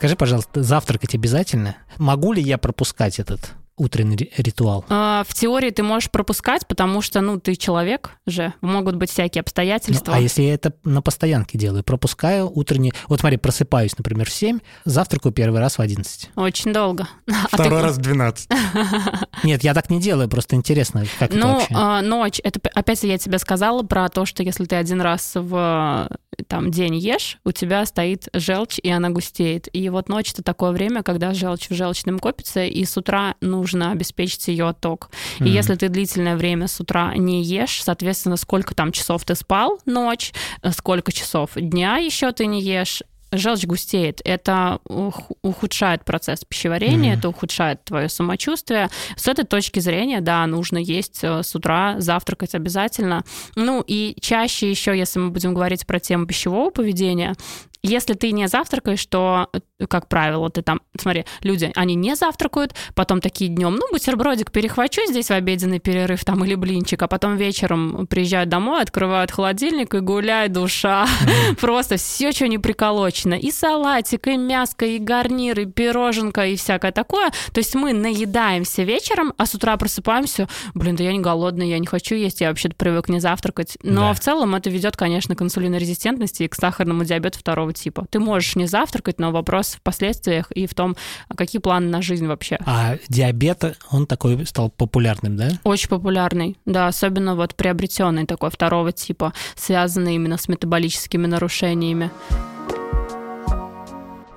Скажи, 0.00 0.16
пожалуйста, 0.16 0.62
завтракать 0.62 1.14
обязательно? 1.14 1.76
Могу 1.98 2.32
ли 2.32 2.40
я 2.40 2.56
пропускать 2.56 3.18
этот 3.18 3.52
утренний 3.80 4.30
ритуал? 4.36 4.84
А, 4.88 5.24
в 5.26 5.34
теории 5.34 5.70
ты 5.70 5.82
можешь 5.82 6.10
пропускать, 6.10 6.66
потому 6.66 7.00
что, 7.02 7.20
ну, 7.20 7.40
ты 7.40 7.56
человек 7.56 8.10
же, 8.26 8.52
могут 8.60 8.96
быть 8.96 9.10
всякие 9.10 9.40
обстоятельства. 9.40 10.12
Ну, 10.12 10.18
а 10.18 10.20
если 10.20 10.42
я 10.42 10.54
это 10.54 10.72
на 10.84 11.02
постоянке 11.02 11.58
делаю, 11.58 11.82
пропускаю 11.82 12.50
утренний... 12.54 12.92
Вот 13.08 13.20
смотри, 13.20 13.38
просыпаюсь, 13.38 13.96
например, 13.96 14.28
в 14.28 14.32
7, 14.32 14.60
завтракаю 14.84 15.32
первый 15.32 15.60
раз 15.60 15.78
в 15.78 15.80
11. 15.80 16.30
Очень 16.36 16.72
долго. 16.72 17.08
А 17.52 17.56
Второй 17.56 17.80
а 17.80 17.82
раз 17.82 17.96
в 17.96 18.00
12. 18.00 18.48
Нет, 19.44 19.64
я 19.64 19.74
так 19.74 19.90
не 19.90 20.00
делаю, 20.00 20.28
просто 20.28 20.56
интересно, 20.56 21.04
как 21.18 21.32
ну, 21.32 21.38
это 21.38 21.48
вообще. 21.48 21.74
Ну, 21.74 22.02
ночь, 22.02 22.40
это 22.44 22.60
опять 22.74 23.02
я 23.02 23.18
тебе 23.18 23.38
сказала 23.38 23.82
про 23.82 24.08
то, 24.08 24.26
что 24.26 24.42
если 24.42 24.66
ты 24.66 24.76
один 24.76 25.00
раз 25.00 25.32
в 25.34 26.08
там 26.46 26.70
день 26.70 26.96
ешь, 26.96 27.38
у 27.44 27.52
тебя 27.52 27.84
стоит 27.86 28.28
желчь, 28.34 28.78
и 28.82 28.90
она 28.90 29.10
густеет. 29.10 29.68
И 29.72 29.88
вот 29.88 30.08
ночь— 30.08 30.32
это 30.32 30.42
такое 30.42 30.72
время, 30.72 31.02
когда 31.02 31.32
желчь 31.32 31.70
в 31.70 31.74
желчном 31.74 32.18
копится, 32.18 32.64
и 32.64 32.84
с 32.84 32.96
утра 32.96 33.34
нужно 33.40 33.69
нужно 33.70 33.92
обеспечить 33.92 34.48
ее 34.48 34.68
отток. 34.68 35.10
Mm-hmm. 35.38 35.46
И 35.46 35.50
если 35.50 35.74
ты 35.74 35.88
длительное 35.88 36.36
время 36.36 36.66
с 36.66 36.80
утра 36.80 37.14
не 37.14 37.42
ешь, 37.42 37.82
соответственно, 37.82 38.36
сколько 38.36 38.74
там 38.74 38.92
часов 38.92 39.24
ты 39.24 39.34
спал 39.34 39.78
ночь, 39.86 40.32
сколько 40.72 41.12
часов 41.12 41.50
дня 41.54 41.96
еще 41.96 42.32
ты 42.32 42.46
не 42.46 42.60
ешь, 42.62 43.02
желчь 43.32 43.64
густеет, 43.64 44.20
это 44.24 44.80
ухудшает 44.84 46.04
процесс 46.04 46.44
пищеварения, 46.44 47.14
mm-hmm. 47.14 47.18
это 47.18 47.28
ухудшает 47.28 47.84
твое 47.84 48.08
самочувствие. 48.08 48.88
С 49.16 49.28
этой 49.28 49.44
точки 49.44 49.78
зрения, 49.78 50.20
да, 50.20 50.44
нужно 50.46 50.78
есть 50.78 51.20
э, 51.22 51.44
с 51.44 51.54
утра, 51.54 51.94
завтракать 51.98 52.56
обязательно. 52.56 53.24
Ну 53.54 53.84
и 53.86 54.16
чаще 54.20 54.68
еще, 54.68 54.98
если 54.98 55.20
мы 55.20 55.30
будем 55.30 55.54
говорить 55.54 55.86
про 55.86 56.00
тему 56.00 56.26
пищевого 56.26 56.70
поведения, 56.70 57.36
если 57.82 58.14
ты 58.14 58.32
не 58.32 58.46
завтракаешь, 58.46 59.04
то, 59.06 59.48
как 59.88 60.08
правило, 60.08 60.50
ты 60.50 60.62
там, 60.62 60.80
смотри, 60.98 61.24
люди, 61.42 61.72
они 61.74 61.94
не 61.94 62.14
завтракают, 62.14 62.74
потом 62.94 63.20
такие 63.20 63.50
днем, 63.50 63.76
ну, 63.76 63.86
бутербродик 63.90 64.50
перехвачу 64.50 65.00
здесь 65.08 65.28
в 65.28 65.32
обеденный 65.32 65.78
перерыв 65.78 66.24
там 66.24 66.44
или 66.44 66.54
блинчик, 66.54 67.02
а 67.02 67.08
потом 67.08 67.36
вечером 67.36 68.06
приезжают 68.06 68.50
домой, 68.50 68.82
открывают 68.82 69.30
холодильник 69.30 69.94
и 69.94 70.00
гуляй 70.00 70.48
душа. 70.48 71.06
Просто 71.60 71.96
все, 71.96 72.32
что 72.32 72.48
не 72.48 72.58
приколочено. 72.58 73.34
И 73.34 73.50
салатик, 73.50 74.26
и 74.26 74.36
мяско, 74.36 74.84
и 74.84 74.98
гарнир, 74.98 75.60
и 75.60 75.66
пироженка, 75.66 76.46
и 76.46 76.56
всякое 76.56 76.92
такое. 76.92 77.30
То 77.52 77.58
есть 77.60 77.74
мы 77.74 77.92
наедаемся 77.92 78.82
вечером, 78.82 79.32
а 79.38 79.46
с 79.46 79.54
утра 79.54 79.76
просыпаемся, 79.76 80.48
блин, 80.74 80.96
да 80.96 81.04
я 81.04 81.12
не 81.12 81.20
голодный, 81.20 81.70
я 81.70 81.78
не 81.78 81.86
хочу 81.86 82.14
есть, 82.14 82.40
я 82.40 82.48
вообще-то 82.48 82.74
привык 82.74 83.08
не 83.08 83.20
завтракать. 83.20 83.78
Но 83.82 84.12
в 84.12 84.20
целом 84.20 84.54
это 84.54 84.68
ведет, 84.68 84.96
конечно, 84.96 85.34
к 85.34 85.42
инсулинорезистентности 85.42 86.42
и 86.42 86.48
к 86.48 86.54
сахарному 86.54 87.04
диабету 87.04 87.38
второго 87.38 87.69
такого 87.70 87.72
типа. 87.72 88.06
Ты 88.10 88.18
можешь 88.18 88.56
не 88.56 88.66
завтракать, 88.66 89.18
но 89.18 89.30
вопрос 89.30 89.74
в 89.74 89.82
последствиях 89.82 90.50
и 90.52 90.66
в 90.66 90.74
том, 90.74 90.96
какие 91.36 91.60
планы 91.60 91.88
на 91.88 92.02
жизнь 92.02 92.26
вообще. 92.26 92.58
А 92.66 92.96
диабет, 93.08 93.76
он 93.90 94.06
такой 94.06 94.46
стал 94.46 94.70
популярным, 94.70 95.36
да? 95.36 95.50
Очень 95.64 95.88
популярный, 95.88 96.56
да, 96.66 96.88
особенно 96.88 97.34
вот 97.34 97.54
приобретенный 97.54 98.26
такой 98.26 98.50
второго 98.50 98.92
типа, 98.92 99.32
связанный 99.56 100.14
именно 100.14 100.36
с 100.36 100.48
метаболическими 100.48 101.26
нарушениями. 101.26 102.10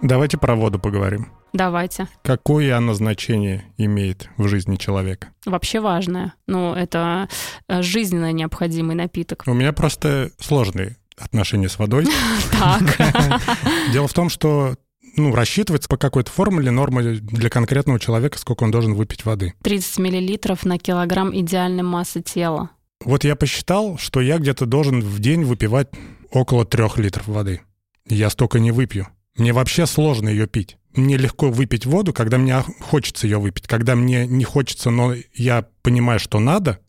Давайте 0.02 0.38
про 0.38 0.56
воду 0.56 0.80
поговорим. 0.80 1.28
Давайте. 1.54 2.08
Какое 2.24 2.76
оно 2.76 2.96
значение 2.96 3.64
имеет 3.78 4.28
в 4.38 4.48
жизни 4.48 4.76
человека? 4.76 5.28
Вообще 5.46 5.80
важное. 5.80 6.34
Ну, 6.48 6.74
это 6.74 7.30
э, 7.68 7.84
жизненно 7.84 8.32
необходимый 8.32 8.96
напиток. 8.96 9.44
У 9.46 9.54
меня 9.54 9.72
просто 9.72 10.32
сложные 10.40 10.98
отношения 11.26 11.70
с 11.70 11.80
водой. 11.80 12.08
Так. 12.52 12.98
Дело 13.92 14.08
в 14.08 14.14
том, 14.14 14.30
что 14.30 14.76
ну, 15.16 15.34
рассчитывается 15.36 15.90
по 15.90 15.98
какой-то 15.98 16.32
формуле 16.32 16.72
норма 16.72 17.04
для 17.04 17.50
конкретного 17.50 18.00
человека, 18.00 18.38
сколько 18.38 18.64
он 18.64 18.72
должен 18.72 18.94
выпить 18.94 19.26
воды. 19.26 19.54
30 19.64 20.00
миллилитров 20.00 20.66
на 20.66 20.78
килограмм 20.78 21.36
идеальной 21.38 21.84
массы 21.84 22.22
тела. 22.22 22.70
Вот 23.04 23.24
я 23.24 23.36
посчитал, 23.36 23.98
что 23.98 24.22
я 24.22 24.38
где-то 24.38 24.66
должен 24.66 25.02
в 25.02 25.20
день 25.20 25.44
выпивать 25.44 25.90
около 26.32 26.66
трех 26.66 26.98
литров 26.98 27.28
воды. 27.28 27.62
Я 28.08 28.30
столько 28.30 28.60
не 28.60 28.72
выпью. 28.72 29.08
Мне 29.36 29.52
вообще 29.52 29.86
сложно 29.86 30.30
ее 30.30 30.48
пить. 30.48 30.78
Мне 30.96 31.18
легко 31.18 31.50
выпить 31.50 31.86
воду, 31.86 32.14
когда 32.14 32.38
мне 32.38 32.64
хочется 32.80 33.26
ее 33.26 33.40
выпить. 33.40 33.68
Когда 33.68 33.96
мне 33.96 34.28
не 34.28 34.44
хочется, 34.44 34.90
но 34.90 35.14
я 35.34 35.66
понимаю, 35.82 36.20
что 36.20 36.40
надо, 36.40 36.80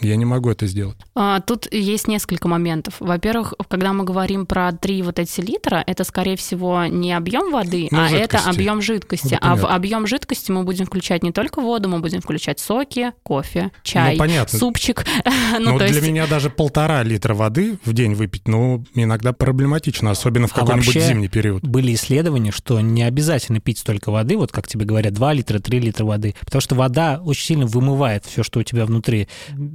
я 0.00 0.16
не 0.16 0.24
могу 0.24 0.50
это 0.50 0.66
сделать. 0.66 0.96
А, 1.14 1.40
тут 1.40 1.72
есть 1.72 2.08
несколько 2.08 2.48
моментов. 2.48 2.94
Во-первых, 2.98 3.54
когда 3.68 3.92
мы 3.92 4.04
говорим 4.04 4.44
про 4.44 4.72
три 4.72 5.02
вот 5.02 5.18
эти 5.18 5.40
литра, 5.40 5.84
это, 5.86 6.02
скорее 6.04 6.36
всего, 6.36 6.84
не 6.86 7.12
объем 7.12 7.52
воды, 7.52 7.88
Ну, 7.90 8.00
а 8.00 8.08
жидкости. 8.08 8.36
это 8.36 8.50
объем 8.50 8.82
жидкости. 8.82 9.32
Ну, 9.34 9.38
а 9.40 9.56
в 9.56 9.66
объем 9.66 10.06
жидкости 10.06 10.50
мы 10.50 10.64
будем 10.64 10.86
включать 10.86 11.22
не 11.22 11.30
только 11.32 11.60
воду, 11.60 11.88
мы 11.88 12.00
будем 12.00 12.20
включать 12.20 12.58
соки, 12.58 13.12
кофе, 13.22 13.70
чай, 13.82 14.14
ну, 14.14 14.18
понятно. 14.18 14.58
супчик. 14.58 15.04
Ну, 15.56 15.72
ну, 15.72 15.78
то 15.78 15.86
для 15.86 15.96
есть 15.96 16.06
меня 16.06 16.26
даже 16.26 16.50
полтора 16.50 17.02
литра 17.04 17.32
воды 17.34 17.78
в 17.84 17.92
день 17.92 18.14
выпить, 18.14 18.48
ну, 18.48 18.84
иногда 18.94 19.32
проблематично, 19.32 20.10
особенно 20.10 20.48
в 20.48 20.52
А 20.52 20.60
какой-нибудь 20.60 21.00
зимний 21.00 21.28
период. 21.28 21.62
Были 21.62 21.94
исследования, 21.94 22.50
что 22.50 22.80
не 22.80 23.02
обязательно 23.04 23.60
пить 23.60 23.78
столько 23.78 24.10
воды, 24.10 24.36
вот 24.36 24.50
как 24.50 24.66
тебе 24.66 24.84
говорят, 24.84 25.12
2 25.12 25.32
литра, 25.32 25.60
3 25.60 25.78
литра 25.78 26.04
воды, 26.04 26.34
потому 26.40 26.60
что 26.60 26.74
вода 26.74 27.20
очень 27.24 27.44
сильно 27.46 27.66
вымывает 27.66 28.24
все, 28.26 28.42
что 28.42 28.60
у 28.60 28.62
тебя 28.64 28.84
внутри. 28.84 29.28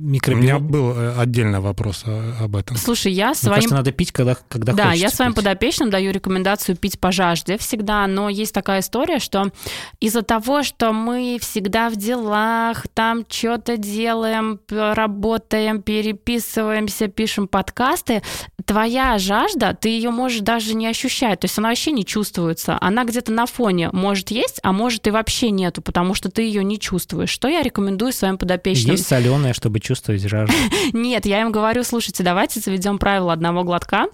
У 0.10 0.36
меня 0.36 0.58
был 0.58 0.92
э, 0.92 1.14
отдельный 1.20 1.60
вопрос 1.60 2.04
э, 2.06 2.32
об 2.42 2.56
этом. 2.56 2.78
Слушай, 2.78 3.12
я 3.12 3.36
своим 3.36 3.56
кажется, 3.56 3.76
надо 3.76 3.92
пить, 3.92 4.12
когда, 4.12 4.36
когда 4.48 4.74
да, 4.74 4.94
я 4.94 5.10
своим 5.12 5.34
пить. 5.34 5.44
подопечным 5.44 5.92
даю 5.92 6.12
рекомендацию 6.12 6.76
пить 6.76 7.00
по 7.00 7.12
жажде 7.12 7.60
всегда, 7.60 8.08
но 8.08 8.28
есть 8.28 8.54
такая 8.54 8.80
история, 8.80 9.20
что 9.20 9.52
из-за 10.00 10.24
того, 10.24 10.64
что 10.64 10.94
мы 10.94 11.38
всегда 11.40 11.92
в 11.92 11.96
делах, 11.96 12.88
там 12.96 13.24
что-то 13.30 13.78
делаем, 13.78 14.60
работаем, 14.70 15.84
переписываемся, 15.84 17.08
пишем 17.08 17.48
подкасты, 17.48 18.24
твоя 18.66 19.20
жажда, 19.20 19.78
ты 19.80 19.90
ее 19.90 20.10
можешь 20.10 20.40
даже 20.40 20.74
не 20.74 20.88
ощущать, 20.88 21.42
то 21.42 21.46
есть 21.46 21.58
она 21.60 21.70
вообще 21.70 21.92
не 21.92 22.04
чувствуется, 22.04 22.80
она 22.82 23.04
где-то 23.04 23.32
на 23.32 23.46
фоне 23.46 23.90
может 23.92 24.32
есть, 24.32 24.60
а 24.64 24.72
может 24.72 25.06
и 25.06 25.12
вообще 25.12 25.52
нету, 25.52 25.84
потому 25.84 26.16
что 26.16 26.32
ты 26.32 26.42
ее 26.42 26.64
не 26.64 26.80
чувствуешь. 26.80 27.30
Что 27.30 27.48
я 27.48 27.62
рекомендую 27.62 28.12
своим 28.12 28.40
подопечным? 28.40 28.96
Есть 28.96 29.08
соленое, 29.08 29.54
чтобы 29.54 29.80
чувствовать 29.80 29.99
жажду. 30.28 30.54
Нет, 30.94 31.26
я 31.26 31.42
им 31.42 31.52
говорю, 31.52 31.84
слушайте, 31.84 32.24
давайте 32.24 32.60
заведем 32.60 32.98
правило 32.98 33.34
одного 33.34 33.64
глотка. 33.64 34.08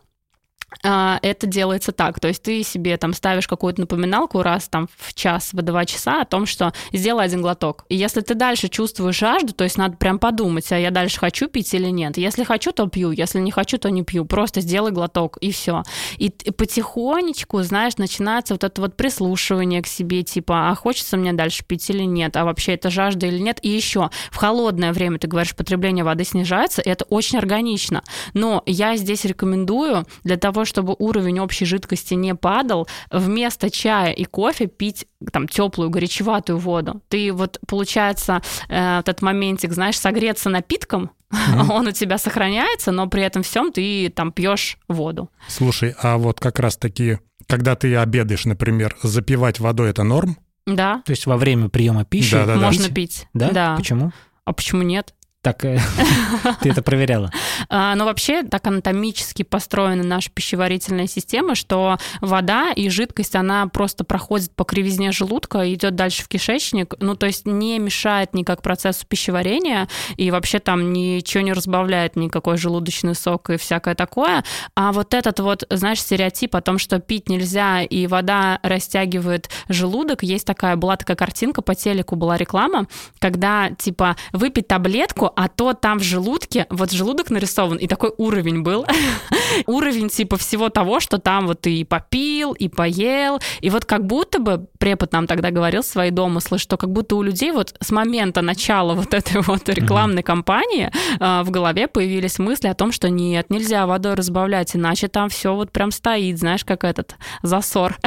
А, 0.84 1.20
Это 1.22 1.48
делается 1.48 1.92
так, 1.92 2.20
то 2.20 2.28
есть 2.28 2.44
ты 2.44 2.64
себе 2.64 2.98
там 2.98 3.14
ставишь 3.14 3.48
какую-то 3.48 3.82
напоминалку 3.82 4.42
раз 4.42 4.68
там 4.68 4.88
в 4.98 5.14
час, 5.14 5.54
в 5.54 5.62
два 5.62 5.86
часа 5.86 6.22
о 6.22 6.26
том, 6.26 6.46
что 6.46 6.74
сделай 6.94 7.26
один 7.26 7.42
глоток. 7.42 7.86
И 7.90 7.96
если 7.96 8.22
ты 8.22 8.36
дальше 8.36 8.68
чувствуешь 8.68 9.18
жажду, 9.18 9.54
то 9.54 9.64
есть 9.64 9.78
надо 9.78 9.98
прям 9.98 10.20
подумать, 10.20 10.72
а 10.72 10.78
я 10.80 10.92
дальше 10.92 11.20
хочу 11.20 11.48
пить 11.48 11.74
или 11.74 11.88
нет. 11.88 12.18
Если 12.18 12.44
хочу, 12.44 12.72
то 12.72 12.88
пью, 12.88 13.12
если 13.12 13.40
не 13.40 13.52
хочу, 13.52 13.78
то 13.78 13.90
не 13.90 14.04
пью. 14.04 14.26
Просто 14.26 14.62
сделай 14.62 14.92
глоток 14.92 15.38
и 15.38 15.52
все. 15.52 15.84
И, 16.18 16.30
т- 16.30 16.52
потихонечку, 16.52 17.62
знаешь, 17.64 17.98
начинается 17.98 18.54
вот 18.54 18.64
это 18.64 18.82
вот 18.82 18.96
прислушивание 18.98 19.82
к 19.82 19.88
себе, 19.88 20.24
типа, 20.24 20.70
а 20.70 20.76
хочется 20.76 21.18
мне 21.18 21.34
дальше 21.34 21.64
пить 21.66 21.90
или 21.90 22.04
нет, 22.04 22.36
а 22.38 22.46
вообще 22.46 22.74
это 22.74 22.90
жажда 22.90 23.28
или 23.28 23.40
нет. 23.40 23.60
И 23.62 23.70
еще 23.70 24.10
в 24.32 24.36
холодное 24.36 24.94
время, 24.94 25.20
ты 25.20 25.28
говоришь, 25.28 25.56
потребление 25.56 26.04
воды 26.04 26.24
снижается, 26.26 26.82
и 26.82 26.90
это 26.90 27.06
очень 27.06 27.38
органично. 27.38 28.04
Но 28.34 28.62
я 28.66 28.98
здесь 28.98 29.26
рекомендую 29.26 30.06
для 30.24 30.38
того, 30.38 30.65
чтобы 30.66 30.96
уровень 30.98 31.40
общей 31.40 31.66
жидкости 31.66 32.14
не 32.14 32.36
падал, 32.36 32.88
вместо 33.12 33.70
чая 33.70 34.12
и 34.12 34.26
кофе 34.26 34.68
пить 34.68 35.08
там 35.32 35.48
теплую, 35.48 35.90
горячеватую 35.90 36.58
воду. 36.58 37.02
Ты 37.10 37.32
вот, 37.32 37.60
получается, 37.68 38.42
э, 38.70 39.00
этот 39.00 39.22
моментик, 39.22 39.74
знаешь, 39.74 40.00
согреться 40.00 40.50
напитком, 40.50 41.12
он 41.70 41.88
у 41.88 41.92
тебя 41.92 42.18
сохраняется, 42.18 42.92
но 42.92 43.08
при 43.08 43.24
этом 43.24 43.44
всем 43.44 43.72
ты 43.72 44.10
там 44.10 44.32
пьешь 44.32 44.78
воду. 44.88 45.30
Слушай, 45.48 45.96
а 46.02 46.18
вот 46.18 46.40
как 46.40 46.60
раз 46.60 46.78
таки, 46.78 47.20
когда 47.48 47.76
ты 47.76 47.96
обедаешь, 47.96 48.46
например, 48.46 48.96
запивать 49.04 49.60
водой 49.60 49.90
это 49.90 50.04
норм? 50.04 50.38
Да, 50.66 51.04
То 51.06 51.12
есть 51.12 51.28
во 51.28 51.38
время 51.38 51.70
приема 51.70 52.06
пищи 52.06 52.36
можно 52.36 52.86
пить? 52.86 52.94
пить. 52.94 53.28
Да? 53.34 53.52
да. 53.52 53.76
Почему? 53.76 54.12
А 54.46 54.54
почему 54.54 54.82
нет? 54.82 55.14
Так 55.46 55.64
э, 55.64 55.78
ты 56.62 56.70
это 56.72 56.82
проверяла. 56.82 57.30
А, 57.70 57.94
Но 57.94 58.06
вообще 58.06 58.42
так 58.42 58.66
анатомически 58.66 59.44
построена 59.44 60.02
наша 60.02 60.32
пищеварительная 60.32 61.06
система, 61.06 61.54
что 61.54 62.00
вода 62.20 62.72
и 62.72 62.90
жидкость, 62.90 63.36
она 63.36 63.68
просто 63.68 64.04
проходит 64.04 64.50
по 64.56 64.64
кривизне 64.64 65.12
желудка, 65.12 65.72
идет 65.72 65.94
дальше 65.94 66.24
в 66.24 66.30
кишечник, 66.30 66.96
ну 67.00 67.16
то 67.16 67.28
есть 67.28 67.46
не 67.46 67.78
мешает 67.78 68.34
никак 68.34 68.64
процессу 68.64 69.06
пищеварения 69.08 69.88
и 70.18 70.32
вообще 70.32 70.58
там 70.58 70.92
ничего 70.92 71.44
не 71.44 71.54
разбавляет, 71.54 72.16
никакой 72.16 72.58
желудочный 72.58 73.14
сок 73.14 73.52
и 73.52 73.58
всякое 73.58 73.94
такое. 73.94 74.44
А 74.76 74.92
вот 74.92 75.14
этот 75.14 75.40
вот, 75.40 75.64
знаешь, 75.70 76.02
стереотип 76.02 76.56
о 76.56 76.62
том, 76.62 76.80
что 76.80 77.00
пить 77.00 77.30
нельзя 77.30 77.84
и 77.84 78.08
вода 78.08 78.58
растягивает 78.64 79.52
желудок, 79.70 80.24
есть 80.24 80.48
такая, 80.48 80.76
была 80.76 80.98
такая 80.98 81.16
картинка 81.16 81.62
по 81.62 81.76
телеку, 81.76 82.16
была 82.16 82.36
реклама, 82.36 82.88
когда 83.20 83.70
типа 83.70 84.16
выпить 84.34 84.68
таблетку, 84.68 85.35
а 85.36 85.48
то 85.48 85.74
там 85.74 86.00
в 86.00 86.04
желудке, 86.04 86.66
вот 86.70 86.92
желудок 86.92 87.30
нарисован, 87.30 87.78
и 87.78 87.88
такой 87.88 88.14
уровень 88.18 88.62
был. 88.62 88.86
уровень 89.66 90.10
типа 90.10 90.38
всего 90.38 90.70
того, 90.70 91.00
что 91.00 91.18
там 91.18 91.48
вот 91.48 91.68
и 91.68 91.84
попил, 91.84 92.54
и 92.54 92.68
поел. 92.68 93.40
И 93.62 93.70
вот 93.70 93.86
как 93.86 94.06
будто 94.06 94.40
бы, 94.40 94.68
препод 94.78 95.12
нам 95.12 95.28
тогда 95.28 95.52
говорил 95.52 95.84
свои 95.84 96.12
домыслы, 96.12 96.58
что 96.58 96.78
как 96.78 96.92
будто 96.92 97.16
у 97.16 97.22
людей 97.22 97.52
вот 97.52 97.76
с 97.80 97.92
момента 97.92 98.42
начала 98.42 98.94
вот 98.94 99.14
этой 99.14 99.42
вот 99.42 99.68
рекламной 99.70 100.24
кампании 100.24 100.92
а, 101.20 101.44
в 101.44 101.52
голове 101.52 101.88
появились 101.88 102.40
мысли 102.40 102.68
о 102.68 102.74
том, 102.74 102.92
что 102.92 103.10
нет, 103.10 103.50
нельзя 103.50 103.86
водой 103.86 104.14
разбавлять, 104.14 104.76
иначе 104.76 105.08
там 105.08 105.30
все 105.30 105.54
вот 105.56 105.72
прям 105.72 105.92
стоит, 105.92 106.40
знаешь, 106.40 106.66
как 106.66 106.84
этот 106.84 107.16
засор. 107.44 107.98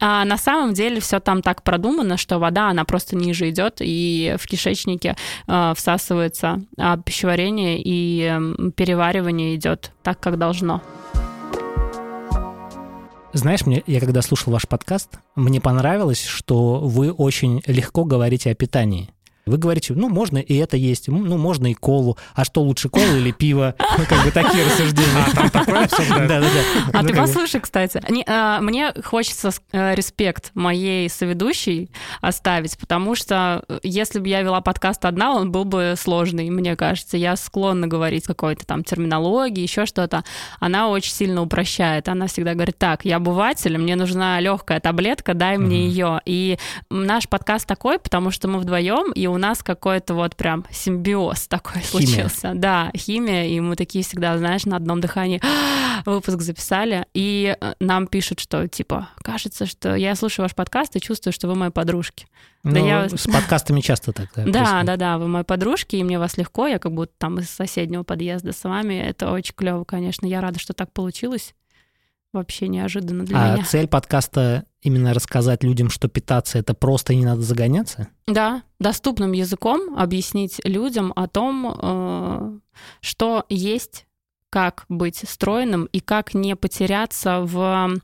А 0.00 0.24
на 0.24 0.36
самом 0.36 0.74
деле 0.74 1.00
все 1.00 1.20
там 1.20 1.42
так 1.42 1.62
продумано, 1.62 2.16
что 2.16 2.38
вода, 2.38 2.68
она 2.68 2.84
просто 2.84 3.16
ниже 3.16 3.50
идет, 3.50 3.76
и 3.80 4.36
в 4.38 4.46
кишечнике 4.46 5.16
э, 5.46 5.74
всасывается, 5.86 6.62
а 6.76 6.96
пищеварение 6.96 7.80
и 7.80 8.22
м, 8.22 8.72
переваривание 8.72 9.54
идет 9.54 9.92
так, 10.02 10.18
как 10.18 10.36
должно. 10.36 10.82
Знаешь, 13.32 13.66
мне, 13.66 13.84
я 13.86 14.00
когда 14.00 14.20
слушал 14.22 14.52
ваш 14.52 14.66
подкаст, 14.66 15.20
мне 15.36 15.60
понравилось, 15.60 16.24
что 16.24 16.80
вы 16.80 17.12
очень 17.12 17.62
легко 17.66 18.04
говорите 18.04 18.50
о 18.50 18.54
питании. 18.56 19.10
Вы 19.46 19.58
говорите, 19.58 19.94
ну, 19.94 20.08
можно 20.08 20.38
и 20.38 20.56
это 20.56 20.76
есть, 20.76 21.06
ну, 21.06 21.38
можно 21.38 21.68
и 21.70 21.74
колу. 21.74 22.18
А 22.34 22.44
что 22.44 22.62
лучше, 22.62 22.88
кола 22.88 23.16
или 23.16 23.30
пиво? 23.30 23.76
Ну, 23.96 24.04
как 24.08 24.24
бы 24.24 24.32
такие 24.32 24.64
рассуждения. 24.64 25.24
А 25.24 25.36
там 25.36 25.50
такое 25.50 25.84
обсуждают? 25.84 26.28
Да-да-да. 26.28 26.60
А 26.92 27.02
Ну, 27.02 27.08
ты 27.08 27.14
бы- 27.14 27.20
послушай, 27.20 27.60
кстати. 27.60 28.02
А, 28.26 28.60
мне 28.60 28.92
хочется 29.04 29.50
э, 29.70 29.94
респект 29.94 30.50
моей 30.54 31.08
соведущей 31.08 31.90
оставить, 32.20 32.76
потому 32.76 33.14
что 33.14 33.62
э, 33.68 33.78
если 33.84 34.18
бы 34.18 34.26
я 34.28 34.42
вела 34.42 34.60
подкаст 34.60 35.04
одна, 35.04 35.32
он 35.36 35.52
был 35.52 35.64
бы 35.64 35.94
сложный, 35.96 36.50
мне 36.50 36.74
кажется. 36.74 37.16
Я 37.16 37.36
склонна 37.36 37.86
говорить 37.86 38.24
какой-то 38.24 38.66
там 38.66 38.82
терминологии, 38.82 39.62
еще 39.62 39.86
что-то. 39.86 40.24
Она 40.58 40.88
очень 40.88 41.12
сильно 41.12 41.40
упрощает. 41.40 42.08
Она 42.08 42.26
всегда 42.26 42.54
говорит, 42.54 42.78
так, 42.78 43.04
я 43.04 43.16
обыватель, 43.16 43.78
мне 43.78 43.94
нужна 43.94 44.40
легкая 44.40 44.80
таблетка, 44.80 45.34
дай 45.34 45.56
мне 45.56 45.86
ее. 45.86 46.20
И 46.24 46.58
наш 46.90 47.28
подкаст 47.28 47.68
такой, 47.68 48.00
потому 48.00 48.32
что 48.32 48.48
мы 48.48 48.58
вдвоем, 48.58 49.12
и 49.12 49.28
у 49.28 49.35
нас 49.38 49.62
какой-то 49.62 50.14
вот 50.14 50.36
прям 50.36 50.64
симбиоз 50.70 51.48
такой 51.48 51.82
Химия. 51.82 52.06
случился. 52.28 52.52
Да, 52.54 52.90
химия, 52.96 53.44
и 53.46 53.60
мы 53.60 53.76
такие 53.76 54.04
всегда, 54.04 54.36
знаешь, 54.38 54.64
на 54.64 54.76
одном 54.76 55.00
дыхании 55.00 55.40
выпуск 56.06 56.40
записали, 56.42 57.06
и 57.14 57.56
э, 57.60 57.74
нам 57.80 58.06
пишут, 58.06 58.40
что 58.40 58.66
типа, 58.68 59.08
кажется, 59.22 59.66
что 59.66 59.94
я 59.94 60.14
слушаю 60.14 60.44
ваш 60.44 60.54
подкаст 60.54 60.96
и 60.96 61.00
чувствую, 61.00 61.32
что 61.32 61.48
вы 61.48 61.54
мои 61.54 61.70
подружки. 61.70 62.26
Да 62.62 62.70
Ну, 62.80 62.86
я- 62.86 63.08
С 63.08 63.26
подкастами 63.26 63.80
часто 63.80 64.12
так. 64.12 64.28
Да, 64.34 64.42
Да, 64.44 64.82
да, 64.82 64.96
да, 64.96 65.18
вы 65.18 65.28
мои 65.28 65.44
подружки, 65.44 65.96
и 65.96 66.02
мне 66.04 66.18
вас 66.18 66.36
легко, 66.36 66.66
я 66.66 66.78
как 66.78 66.92
будто 66.92 67.12
там 67.18 67.38
из 67.38 67.48
соседнего 67.50 68.02
подъезда 68.02 68.52
с 68.52 68.64
вами. 68.64 68.94
Это 68.94 69.30
очень 69.30 69.54
клево, 69.54 69.84
конечно. 69.84 70.26
Я 70.26 70.40
рада, 70.40 70.58
что 70.58 70.72
так 70.72 70.92
получилось. 70.92 71.54
Вообще 72.36 72.68
неожиданно 72.68 73.24
для 73.24 73.38
А 73.38 73.54
меня. 73.54 73.64
цель 73.64 73.88
подкаста 73.88 74.64
именно 74.82 75.14
рассказать 75.14 75.64
людям, 75.64 75.88
что 75.88 76.06
питаться 76.08 76.58
это 76.58 76.74
просто 76.74 77.14
и 77.14 77.16
не 77.16 77.24
надо 77.24 77.40
загоняться? 77.40 78.08
Да, 78.26 78.62
доступным 78.78 79.32
языком 79.32 79.96
объяснить 79.98 80.60
людям 80.64 81.14
о 81.16 81.28
том, 81.28 81.74
э, 81.80 82.58
что 83.00 83.44
есть, 83.48 84.06
как 84.50 84.84
быть 84.90 85.22
стройным 85.26 85.86
и 85.86 86.00
как 86.00 86.34
не 86.34 86.54
потеряться 86.56 87.40
в 87.40 87.94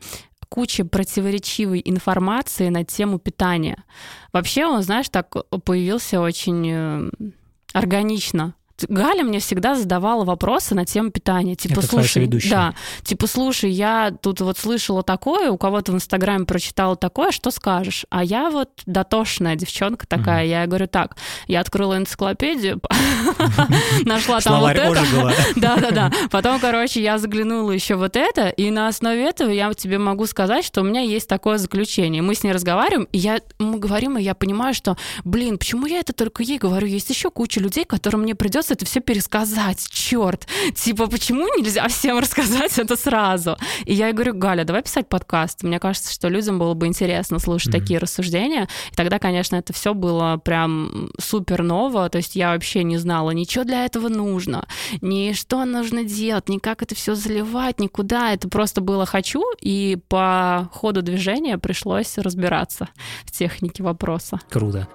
куча 0.49 0.85
противоречивой 0.85 1.83
информации 1.85 2.69
на 2.71 2.85
тему 2.85 3.19
питания. 3.19 3.85
Вообще 4.33 4.65
он, 4.67 4.83
знаешь, 4.83 5.09
так 5.11 5.35
появился 5.65 6.21
очень 6.21 6.71
э, 6.71 7.11
органично. 7.75 8.55
Галя 8.89 9.23
мне 9.23 9.41
всегда 9.41 9.75
задавала 9.75 10.25
вопросы 10.25 10.75
на 10.75 10.85
тему 10.85 11.11
питания. 11.11 11.55
Типа, 11.55 11.81
Это 11.81 11.89
слушай, 11.89 12.27
да, 12.27 12.75
типа, 13.03 13.27
слушай, 13.27 13.71
я 13.71 14.13
тут 14.21 14.41
вот 14.41 14.59
слышала 14.59 15.03
такое, 15.03 15.51
у 15.51 15.59
кого-то 15.59 15.93
в 15.93 15.95
Инстаграме 15.95 16.45
прочитала 16.45 16.97
такое, 16.97 17.33
что 17.33 17.51
скажешь? 17.51 18.07
А 18.11 18.25
я 18.25 18.51
вот 18.51 18.71
дотошная 18.87 19.57
девчонка 19.57 20.07
такая, 20.07 20.47
я 20.47 20.67
говорю, 20.67 20.87
так, 20.87 21.17
я 21.47 21.61
открыла 21.61 21.97
энциклопедию, 21.97 22.81
нашла 24.05 24.41
там 24.41 24.61
вот 24.61 24.71
это. 24.77 25.33
Да-да-да. 25.57 26.13
Потом, 26.31 26.61
короче, 26.61 27.03
я 27.03 27.19
заглянула 27.19 27.71
еще 27.71 27.97
вот 27.97 28.17
это, 28.17 28.49
и 28.49 28.71
на 28.71 28.89
основе 28.89 29.29
этого 29.29 29.51
я 29.51 29.73
тебе 29.75 29.99
могу 29.99 30.27
сказать, 30.27 30.65
что 30.65 30.81
у 30.81 30.85
меня 30.85 31.01
есть 31.01 31.29
такое 31.29 31.59
заключение. 31.59 32.23
Мы 32.23 32.35
с 32.35 32.43
ней 32.43 32.53
разговариваем, 32.53 33.09
и 33.13 33.19
я, 33.19 33.41
мы 33.59 33.79
говорим, 33.79 34.19
и 34.19 34.23
я 34.23 34.35
понимаю, 34.35 34.75
что, 34.75 34.97
блин, 35.25 35.59
почему 35.59 35.87
я 35.87 36.01
это 36.01 36.13
только 36.13 36.43
ей 36.43 36.59
говорю? 36.59 36.87
Есть 36.87 37.11
еще 37.11 37.31
куча 37.31 37.61
людей, 37.61 37.85
которым 37.85 38.23
мне 38.23 38.35
придется 38.35 38.72
это 38.73 38.85
все 38.85 39.01
пересказать. 39.01 39.87
Черт! 39.91 40.47
Типа, 40.75 41.07
почему 41.07 41.47
нельзя 41.59 41.87
всем 41.89 42.19
рассказать 42.19 42.79
это 42.79 42.97
сразу? 42.97 43.57
И 43.85 43.95
я 43.95 44.07
ей 44.09 44.13
говорю, 44.15 44.35
Галя, 44.35 44.65
давай 44.65 44.83
писать 44.83 45.09
подкаст. 45.09 45.63
Мне 45.63 45.79
кажется, 45.79 46.13
что 46.13 46.29
людям 46.29 46.59
было 46.59 46.75
бы 46.75 46.87
интересно 46.87 47.39
слушать 47.39 47.73
Мгм. 47.73 47.81
такие 47.81 47.99
рассуждения. 47.99 48.69
И 48.91 48.95
тогда, 48.95 49.19
конечно, 49.19 49.57
это 49.57 49.73
все 49.73 49.95
было 49.95 50.37
прям 50.39 51.11
супер 51.21 51.63
ново. 51.63 52.09
То 52.09 52.19
есть 52.19 52.37
я 52.37 52.53
вообще 52.53 52.83
не 52.85 52.97
знала, 52.99 53.31
ничего 53.31 53.65
для 53.65 53.85
этого 53.85 54.09
нужно, 54.09 54.67
ни 55.01 55.33
что 55.33 55.65
нужно 55.65 56.05
делать, 56.05 56.49
ни 56.49 56.59
как 56.59 56.83
это 56.83 56.95
все 56.95 57.15
заливать, 57.15 57.81
никуда. 57.81 58.33
Это 58.33 58.49
просто 58.49 58.81
было 58.81 59.07
хочу, 59.07 59.43
и 59.61 59.99
по 60.09 60.69
ходу 60.73 61.03
движения 61.03 61.59
пришлось 61.59 62.19
разбираться 62.19 62.89
в 63.25 63.31
технике 63.33 63.83
вопроса. 63.83 64.41
Круто. 64.51 64.89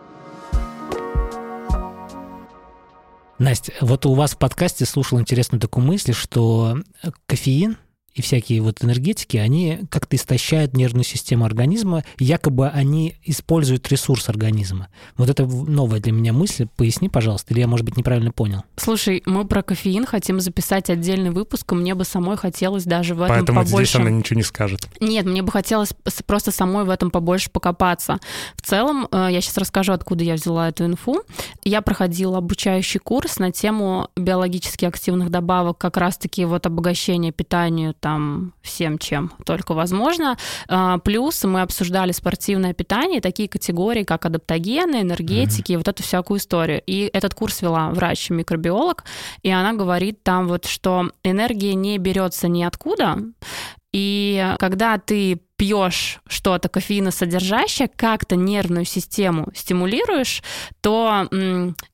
Настя, 3.39 3.73
вот 3.82 4.06
у 4.06 4.13
вас 4.13 4.32
в 4.34 4.38
подкасте 4.38 4.86
слушал 4.86 5.19
интересную 5.19 5.62
такую 5.62 5.86
мысль, 5.86 6.13
что 6.13 6.80
кофеин 7.28 7.78
и 8.17 8.21
всякие 8.23 8.62
вот 8.62 8.84
энергетики, 8.84 9.38
они 9.38 9.82
как-то 9.91 10.15
истощают 10.15 10.73
нервную 10.73 11.03
систему 11.03 11.45
организма, 11.45 12.03
якобы 12.17 12.67
они 12.67 13.15
используют 13.23 13.88
ресурс 13.89 14.27
организма. 14.27 14.88
Вот 15.17 15.30
это 15.30 15.45
новая 15.45 15.99
для 15.99 16.12
меня 16.12 16.34
мысль. 16.34 16.67
Поясни, 16.75 17.10
пожалуйста, 17.10 17.53
или 17.53 17.60
я, 17.60 17.67
может 17.67 17.86
быть, 17.86 17.95
неправильно 17.95 18.32
понял. 18.32 18.63
Слушай, 18.75 19.21
мы 19.27 19.45
про 19.45 19.62
кофеин 19.62 20.08
хотим 20.08 20.39
записать 20.39 20.89
отдельный 20.89 21.30
выпуск, 21.30 21.71
и 21.71 21.75
мне 21.75 21.93
бы 21.93 22.06
самой 22.06 22.38
хотелось 22.38 22.86
даже 22.86 23.13
в 23.13 23.21
этом 23.21 23.36
Поэтому 23.36 23.63
побольше... 23.63 23.91
здесь 23.91 24.01
она 24.01 24.10
ничего 24.10 24.38
не 24.38 24.43
скажет. 24.43 24.88
Нет, 24.99 25.27
мне 25.27 25.43
бы 25.43 25.51
хотелось 25.51 25.93
просто 26.25 26.51
самой 26.51 26.86
в 26.86 26.89
этом 26.89 27.12
побольше 27.12 27.51
покопаться. 27.51 28.17
В 28.56 28.63
целом, 28.63 29.08
э, 29.12 29.27
я 29.30 29.41
сейчас 29.41 29.58
расскажу, 29.60 29.93
откуда 29.93 30.23
я 30.23 30.34
взяла 30.34 30.69
эту 30.69 30.86
инфу. 30.86 31.21
Я 31.63 31.84
проходила 31.84 32.39
обучающий 32.39 32.99
курс 32.99 33.38
на 33.38 33.51
тему 33.51 34.10
биологически 34.15 34.86
активных 34.86 35.30
добавок, 35.30 35.77
как 35.77 35.97
раз-таки 35.97 36.45
вот 36.45 36.65
обогащение 36.65 37.32
питанию 37.32 37.93
там 38.08 38.54
всем, 38.62 38.98
чем 38.98 39.32
только 39.46 39.74
возможно. 39.74 40.38
А, 40.70 40.98
Плюс 41.00 41.43
мы 41.43 41.62
обсуждали 41.62 42.13
спортивное 42.13 42.74
питание, 42.74 43.20
такие 43.20 43.50
категории, 43.50 44.04
как 44.04 44.26
адаптогены, 44.26 45.02
энергетики, 45.02 45.74
вот 45.74 45.88
эту 45.88 46.04
всякую 46.04 46.39
историю. 46.39 46.82
И 46.88 47.10
этот 47.13 47.34
курс 47.34 47.62
вела 47.62 47.89
врач-микробиолог, 47.89 49.04
и 49.43 49.50
она 49.50 49.74
говорит 49.74 50.24
там 50.24 50.48
вот, 50.48 50.65
что 50.65 51.12
энергия 51.24 51.76
не 51.76 51.98
берется 51.98 52.48
ниоткуда, 52.48 53.17
и 53.91 54.54
когда 54.60 54.98
ты 54.98 55.41
пьешь 55.58 56.20
что-то 56.28 56.70
кофеиносодержащее, 56.70 57.89
как-то 57.96 58.36
нервную 58.36 58.86
систему 58.86 59.48
стимулируешь, 59.56 60.43
то 60.82 61.28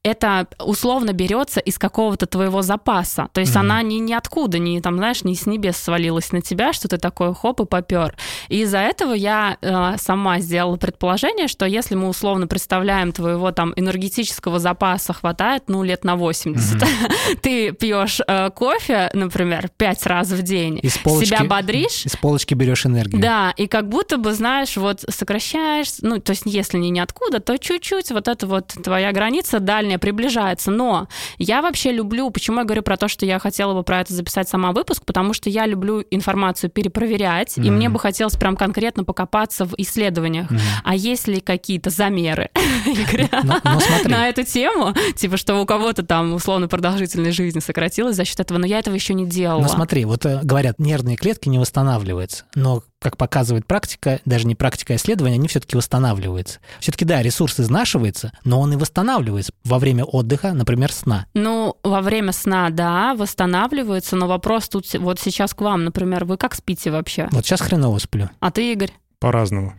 это 0.03 0.47
условно 0.59 1.13
берется 1.13 1.59
из 1.59 1.77
какого-то 1.77 2.25
твоего 2.25 2.61
запаса. 2.61 3.29
То 3.33 3.39
есть 3.41 3.53
Мгм. 3.55 3.59
она 3.61 3.81
ни 3.81 3.95
ниоткуда, 3.95 4.59
не 4.59 4.81
там, 4.81 4.97
знаешь, 4.97 5.23
не 5.23 5.35
с 5.35 5.45
небес 5.45 5.77
свалилась 5.77 6.31
на 6.33 6.41
тебя, 6.41 6.73
что 6.73 6.87
ты 6.89 6.97
такой 6.97 7.33
хоп 7.33 7.61
и 7.61 7.65
попер. 7.65 8.15
И 8.49 8.61
из-за 8.61 8.79
этого 8.79 9.13
я 9.13 9.57
э, 9.61 9.95
сама 9.97 10.39
сделала 10.39 10.75
предположение, 10.75 11.47
что 11.47 11.65
если 11.65 11.95
мы 11.95 12.09
условно 12.09 12.47
представляем 12.47 13.11
твоего 13.13 13.51
там 13.51 13.73
энергетического 13.77 14.59
запаса 14.59 15.13
хватает, 15.13 15.63
ну, 15.67 15.83
лет 15.83 16.03
на 16.03 16.15
80, 16.17 16.83
ты 17.41 17.71
пьешь 17.71 18.19
э, 18.27 18.49
кофе, 18.51 19.09
например, 19.13 19.69
пять 19.77 20.05
раз 20.05 20.29
в 20.29 20.41
день, 20.41 20.79
Из 20.83 20.97
полочки, 20.97 21.29
себя 21.29 21.45
бодришь, 21.45 22.05
Из 22.05 22.17
полочки 22.17 22.53
берешь 22.53 22.85
энергию. 22.85 23.21
да, 23.21 23.52
и 23.57 23.67
как 23.67 23.87
будто 23.89 24.17
бы, 24.17 24.33
знаешь, 24.33 24.77
вот 24.77 25.03
сокращаешь, 25.09 25.89
ну, 26.01 26.19
то 26.19 26.31
есть 26.31 26.43
если 26.45 26.77
не 26.77 26.89
ниоткуда, 26.89 27.39
то 27.39 27.57
чуть-чуть 27.57 28.11
вот 28.11 28.27
эта 28.27 28.47
вот 28.47 28.67
твоя 28.83 29.11
граница 29.11 29.59
дальняя 29.59 29.97
приближается. 29.97 30.71
Но 30.71 31.07
я 31.37 31.61
вообще 31.61 31.91
люблю, 31.91 32.29
почему 32.29 32.59
я 32.59 32.63
говорю 32.65 32.83
про 32.83 32.97
то, 32.97 33.07
что 33.07 33.25
я 33.25 33.39
хотела 33.39 33.73
бы 33.73 33.83
про 33.83 34.01
это 34.01 34.13
записать 34.13 34.49
сама 34.49 34.71
выпуск, 34.71 35.03
потому 35.05 35.33
что 35.33 35.49
я 35.49 35.65
люблю 35.65 36.03
информацию 36.11 36.69
перепроверять, 36.69 37.57
и 37.57 37.61
Мгм. 37.61 37.75
мне 37.75 37.89
бы 37.89 37.99
хотелось 37.99 38.35
прям 38.35 38.55
конкретно 38.55 39.03
покопаться 39.03 39.65
в 39.65 39.73
исследованиях. 39.77 40.49
Мгм. 40.49 40.59
А 40.83 40.95
есть 40.95 41.27
ли 41.27 41.39
какие-то 41.39 41.89
замеры 41.89 42.49
Но, 43.43 43.59
но 43.63 43.79
смотри, 43.79 44.11
на 44.11 44.29
эту 44.29 44.43
тему, 44.43 44.93
типа, 45.15 45.37
что 45.37 45.55
у 45.61 45.65
кого-то 45.65 46.03
там 46.03 46.33
условно 46.33 46.67
продолжительность 46.67 47.35
жизни 47.37 47.59
сократилась 47.59 48.15
за 48.15 48.25
счет 48.25 48.39
этого, 48.39 48.57
но 48.57 48.65
я 48.65 48.79
этого 48.79 48.95
еще 48.95 49.13
не 49.13 49.25
делала. 49.25 49.61
но 49.61 49.67
смотри, 49.67 50.05
вот 50.05 50.25
э, 50.25 50.39
говорят, 50.43 50.79
нервные 50.79 51.15
клетки 51.17 51.49
не 51.49 51.59
восстанавливаются, 51.59 52.45
но 52.55 52.83
как 53.03 53.17
показывает 53.17 53.67
практика, 53.67 54.19
даже 54.25 54.47
не 54.47 54.55
практика, 54.55 54.93
а 54.93 54.95
исследования, 54.95 55.35
они 55.35 55.47
все-таки 55.47 55.75
восстанавливаются. 55.75 56.59
Все-таки, 56.79 57.05
да, 57.05 57.21
ресурс 57.21 57.59
изнашивается, 57.59 58.31
но 58.45 58.59
он 58.59 58.73
и 58.73 58.77
восстанавливается 58.77 59.53
во 59.65 59.77
время 59.77 60.05
отдыха, 60.05 60.53
например, 60.53 60.91
сна. 60.91 61.27
Ну, 61.33 61.77
во 61.83 62.01
время 62.01 62.31
сна, 62.31 62.69
да, 62.69 63.13
восстанавливается, 63.13 64.15
но 64.15 64.27
вопрос 64.27 64.69
тут 64.69 64.91
вот 64.93 65.19
сейчас 65.19 65.53
к 65.53 65.61
вам, 65.61 65.83
например, 65.83 66.25
вы 66.25 66.37
как 66.37 66.55
спите 66.55 66.91
вообще? 66.91 67.27
Вот 67.31 67.45
сейчас 67.45 67.61
хреново 67.61 67.99
сплю. 67.99 68.29
А 68.39 68.51
ты, 68.51 68.71
Игорь? 68.71 68.91
По-разному. 69.19 69.73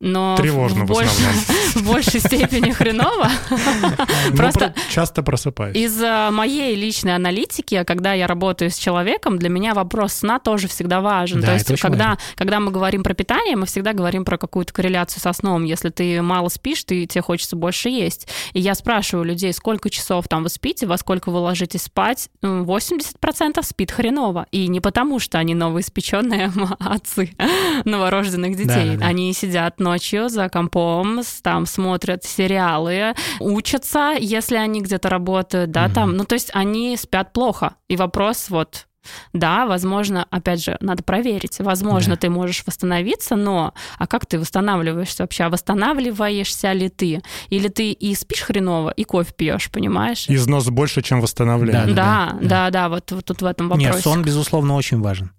Но 0.00 0.36
Тревожно 0.36 0.84
в, 0.84 0.88
в 0.88 0.92
больш- 0.92 1.08
в 1.74 1.86
большей 1.86 2.20
степени 2.20 2.70
хреново. 2.70 3.28
Ну, 4.30 4.36
Просто- 4.36 4.70
про- 4.70 4.74
часто 4.90 5.22
просыпаюсь. 5.22 5.76
Из 5.76 6.00
э, 6.02 6.30
моей 6.30 6.74
личной 6.76 7.14
аналитики, 7.14 7.82
когда 7.84 8.12
я 8.12 8.26
работаю 8.26 8.70
с 8.70 8.76
человеком, 8.76 9.38
для 9.38 9.48
меня 9.48 9.74
вопрос 9.74 10.12
сна 10.14 10.38
тоже 10.38 10.68
всегда 10.68 11.00
важен. 11.00 11.42
То 11.42 11.54
есть, 11.54 11.80
когда, 12.36 12.60
мы 12.60 12.70
говорим 12.70 13.02
про 13.02 13.14
питание, 13.14 13.56
мы 13.56 13.66
всегда 13.66 13.92
говорим 13.92 14.24
про 14.24 14.36
какую-то 14.38 14.72
корреляцию 14.72 15.20
со 15.22 15.32
сном. 15.32 15.64
Если 15.64 15.88
ты 15.88 16.20
мало 16.22 16.48
спишь, 16.48 16.84
ты, 16.84 17.06
тебе 17.06 17.22
хочется 17.22 17.56
больше 17.56 17.88
есть. 17.88 18.28
И 18.52 18.60
я 18.60 18.74
спрашиваю 18.74 19.24
людей, 19.24 19.52
сколько 19.52 19.88
часов 19.90 20.28
там 20.28 20.42
вы 20.42 20.48
спите, 20.50 20.86
во 20.86 20.98
сколько 20.98 21.30
вы 21.30 21.38
ложитесь 21.38 21.82
спать. 21.82 22.28
М, 22.42 22.64
80% 22.64 23.62
спит 23.62 23.90
хреново. 23.90 24.46
И 24.52 24.68
не 24.68 24.80
потому, 24.80 25.18
что 25.18 25.38
они 25.38 25.54
новоиспеченные 25.54 26.52
отцы 26.78 27.30
новорожденных 27.84 28.56
детей. 28.56 28.98
Они 29.02 29.32
сидят 29.32 29.80
ночью 29.88 30.28
за 30.28 30.48
компом, 30.48 31.20
там 31.42 31.66
смотрят 31.66 32.24
сериалы, 32.24 33.14
учатся, 33.40 34.14
если 34.20 34.56
они 34.56 34.82
где-то 34.82 35.08
работают, 35.08 35.70
да, 35.70 35.84
Мгм. 35.84 35.92
там. 35.94 36.16
Ну, 36.16 36.24
то 36.24 36.34
есть 36.34 36.50
они 36.54 36.96
спят 36.96 37.32
плохо. 37.32 37.74
И 37.88 37.96
вопрос 37.96 38.50
вот 38.50 38.84
да, 39.32 39.64
возможно, 39.64 40.26
опять 40.30 40.62
же, 40.62 40.76
надо 40.80 41.02
проверить. 41.02 41.60
Возможно, 41.60 42.14
Да. 42.14 42.20
ты 42.20 42.28
можешь 42.30 42.62
восстановиться, 42.66 43.36
но 43.36 43.72
а 43.98 44.06
как 44.06 44.26
ты 44.26 44.38
восстанавливаешься 44.38 45.22
вообще? 45.22 45.44
А 45.44 45.48
восстанавливаешься 45.48 46.72
ли 46.72 46.88
ты? 46.90 47.22
Или 47.48 47.68
ты 47.68 47.92
и 47.92 48.14
спишь 48.14 48.42
хреново, 48.42 48.90
и 48.90 49.04
кофе 49.04 49.32
пьешь, 49.34 49.70
понимаешь? 49.70 50.26
Износ 50.28 50.66
больше, 50.68 51.00
чем 51.00 51.20
восстановление. 51.22 51.86
Да, 51.86 51.92
Да, 51.94 52.38
да. 52.42 52.48
да, 52.48 52.70
да, 52.70 52.88
вот, 52.90 53.10
вот 53.12 53.24
тут 53.24 53.40
в 53.40 53.46
этом 53.46 53.68
вопросе. 53.70 53.90
Нет, 53.92 54.02
сон, 54.02 54.22
безусловно, 54.22 54.74
очень 54.74 55.00
важен. 55.00 55.30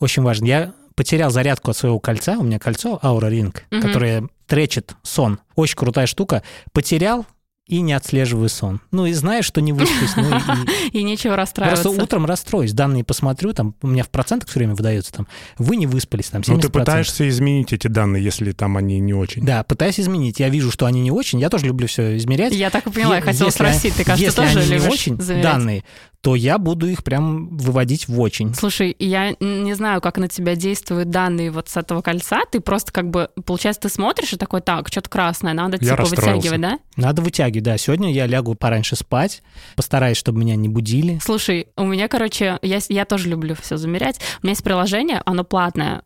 Очень 0.00 0.22
важен. 0.22 0.44
Я 0.44 0.72
потерял 0.98 1.30
зарядку 1.30 1.70
от 1.70 1.76
своего 1.76 2.00
кольца. 2.00 2.36
У 2.38 2.42
меня 2.42 2.58
кольцо 2.58 2.98
Aura 3.02 3.30
Ring, 3.30 3.56
Мгм. 3.70 3.80
которое 3.82 4.24
тречит 4.48 4.94
сон. 5.04 5.38
Очень 5.54 5.76
крутая 5.76 6.06
штука. 6.06 6.42
Потерял 6.72 7.24
и 7.68 7.80
не 7.82 7.92
отслеживаю 7.92 8.48
сон. 8.48 8.80
Ну 8.92 9.04
и 9.06 9.12
знаешь, 9.12 9.44
что 9.44 9.60
не 9.60 9.72
выспусь. 9.74 10.16
Ну 10.16 10.24
и- 10.28 10.90
И 10.98 11.02
нечего 11.02 11.36
расстраиваться. 11.36 11.84
Просто 11.84 12.02
утром 12.02 12.24
расстроюсь. 12.26 12.72
Данные 12.72 13.04
посмотрю, 13.04 13.52
там 13.52 13.74
у 13.82 13.86
меня 13.86 14.02
в 14.04 14.08
процентах 14.08 14.48
все 14.48 14.58
время 14.60 14.74
выдается, 14.74 15.12
там, 15.12 15.28
вы 15.58 15.76
не 15.76 15.86
выспались, 15.86 16.30
там, 16.30 16.40
70%. 16.40 16.54
Ну, 16.54 16.60
ты 16.60 16.68
пытаешься 16.70 17.28
изменить 17.28 17.72
эти 17.74 17.86
данные, 17.86 18.24
если 18.24 18.52
там 18.52 18.76
они 18.78 18.98
не 19.00 19.12
очень. 19.14 19.44
Да, 19.44 19.62
пытаюсь 19.64 20.00
изменить. 20.00 20.40
Я 20.40 20.48
вижу, 20.48 20.70
что 20.72 20.86
они 20.86 21.00
не 21.02 21.10
очень. 21.10 21.38
Я 21.40 21.50
тоже 21.50 21.66
люблю 21.66 21.86
все 21.86 22.16
измерять. 22.16 22.54
Я 22.54 22.70
так 22.70 22.86
и 22.86 22.90
поняла, 22.90 23.16
я 23.16 23.20
Е- 23.20 23.22
хотела 23.24 23.48
если- 23.48 23.58
спросить, 23.58 23.94
ты, 23.94 24.02
кажется, 24.04 24.24
если 24.24 24.36
тоже 24.54 24.60
они 24.72 24.82
не 24.84 24.88
очень 24.90 25.20
замерять? 25.20 25.42
данные, 25.44 25.84
то 26.20 26.34
я 26.34 26.58
буду 26.58 26.88
их 26.88 27.04
прям 27.04 27.56
выводить 27.56 28.08
в 28.08 28.20
очень. 28.20 28.54
Слушай, 28.54 28.94
я 28.98 29.36
не 29.40 29.74
знаю, 29.74 30.00
как 30.00 30.18
на 30.18 30.28
тебя 30.28 30.56
действуют 30.56 31.10
данные 31.10 31.50
вот 31.50 31.68
с 31.68 31.76
этого 31.76 32.02
кольца. 32.02 32.40
Ты 32.50 32.60
просто 32.60 32.92
как 32.92 33.08
бы, 33.08 33.30
получается, 33.44 33.82
ты 33.82 33.88
смотришь 33.88 34.32
и 34.32 34.36
такой, 34.36 34.60
так, 34.60 34.88
что-то 34.88 35.08
красное, 35.08 35.52
надо 35.52 35.78
Я 35.80 35.96
типа 35.96 36.08
вытягивать, 36.08 36.60
да? 36.60 36.78
Надо 36.96 37.22
вытягивать, 37.22 37.62
да. 37.62 37.78
Сегодня 37.78 38.12
я 38.12 38.26
лягу 38.26 38.56
пораньше 38.56 38.96
спать, 38.96 39.42
постараюсь, 39.76 40.16
чтобы 40.16 40.40
меня 40.40 40.56
не 40.56 40.68
будили. 40.68 41.20
Слушай, 41.22 41.68
у 41.76 41.84
меня, 41.84 42.08
короче, 42.08 42.58
я, 42.62 42.78
я 42.88 43.04
тоже 43.04 43.28
люблю 43.28 43.54
все 43.60 43.76
замерять. 43.76 44.20
У 44.42 44.46
меня 44.46 44.52
есть 44.52 44.64
приложение, 44.64 45.22
оно 45.24 45.44
платное. 45.44 46.02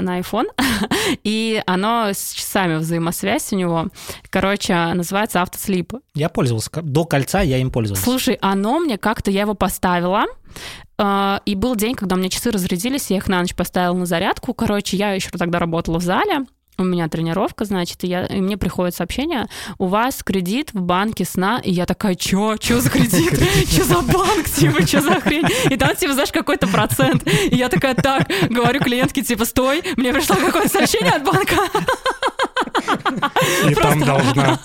На 0.00 0.20
iPhone, 0.20 0.46
и 1.24 1.62
оно 1.66 2.08
с 2.12 2.32
часами 2.32 2.76
взаимосвязь 2.76 3.52
у 3.52 3.56
него. 3.56 3.88
Короче, 4.30 4.74
называется 4.94 5.42
автослип. 5.42 5.94
Я 6.14 6.28
пользовался. 6.28 6.70
До 6.82 7.04
кольца 7.04 7.40
я 7.40 7.58
им 7.58 7.70
пользовался. 7.70 8.04
Слушай, 8.04 8.38
оно 8.40 8.78
мне 8.78 8.98
как-то, 8.98 9.30
я 9.30 9.42
его 9.42 9.54
поставила, 9.54 10.24
э, 10.98 11.38
и 11.44 11.54
был 11.54 11.76
день, 11.76 11.94
когда 11.94 12.16
у 12.16 12.18
меня 12.18 12.30
часы 12.30 12.50
разрядились, 12.50 13.10
я 13.10 13.18
их 13.18 13.28
на 13.28 13.40
ночь 13.40 13.54
поставила 13.54 13.96
на 13.96 14.06
зарядку. 14.06 14.54
Короче, 14.54 14.96
я 14.96 15.12
еще 15.12 15.30
тогда 15.30 15.58
работала 15.58 15.98
в 15.98 16.02
зале, 16.02 16.46
у 16.80 16.84
меня 16.84 17.08
тренировка, 17.08 17.64
значит, 17.64 18.02
и, 18.04 18.06
я, 18.06 18.26
и 18.26 18.40
мне 18.40 18.56
приходит 18.56 18.94
сообщение, 18.94 19.46
у 19.78 19.86
вас 19.86 20.22
кредит 20.22 20.70
в 20.72 20.80
банке 20.80 21.24
сна, 21.24 21.60
и 21.62 21.70
я 21.70 21.86
такая, 21.86 22.14
чё, 22.14 22.56
чё 22.56 22.80
за 22.80 22.90
кредит? 22.90 23.38
Чё 23.70 23.84
за 23.84 24.00
банк, 24.00 24.44
типа, 24.46 24.86
чё 24.86 25.00
за 25.00 25.20
хрень? 25.20 25.46
И 25.70 25.76
там, 25.76 25.94
типа, 25.94 26.14
знаешь, 26.14 26.32
какой-то 26.32 26.66
процент. 26.66 27.26
И 27.50 27.56
я 27.56 27.68
такая, 27.68 27.94
так, 27.94 28.28
говорю 28.48 28.80
клиентке, 28.80 29.22
типа, 29.22 29.44
стой, 29.44 29.82
мне 29.96 30.12
пришло 30.12 30.36
какое-то 30.36 30.68
сообщение 30.68 31.12
от 31.12 31.24
банка. 31.24 31.56
И 33.68 33.74
там 33.74 34.00
должна. 34.00 34.58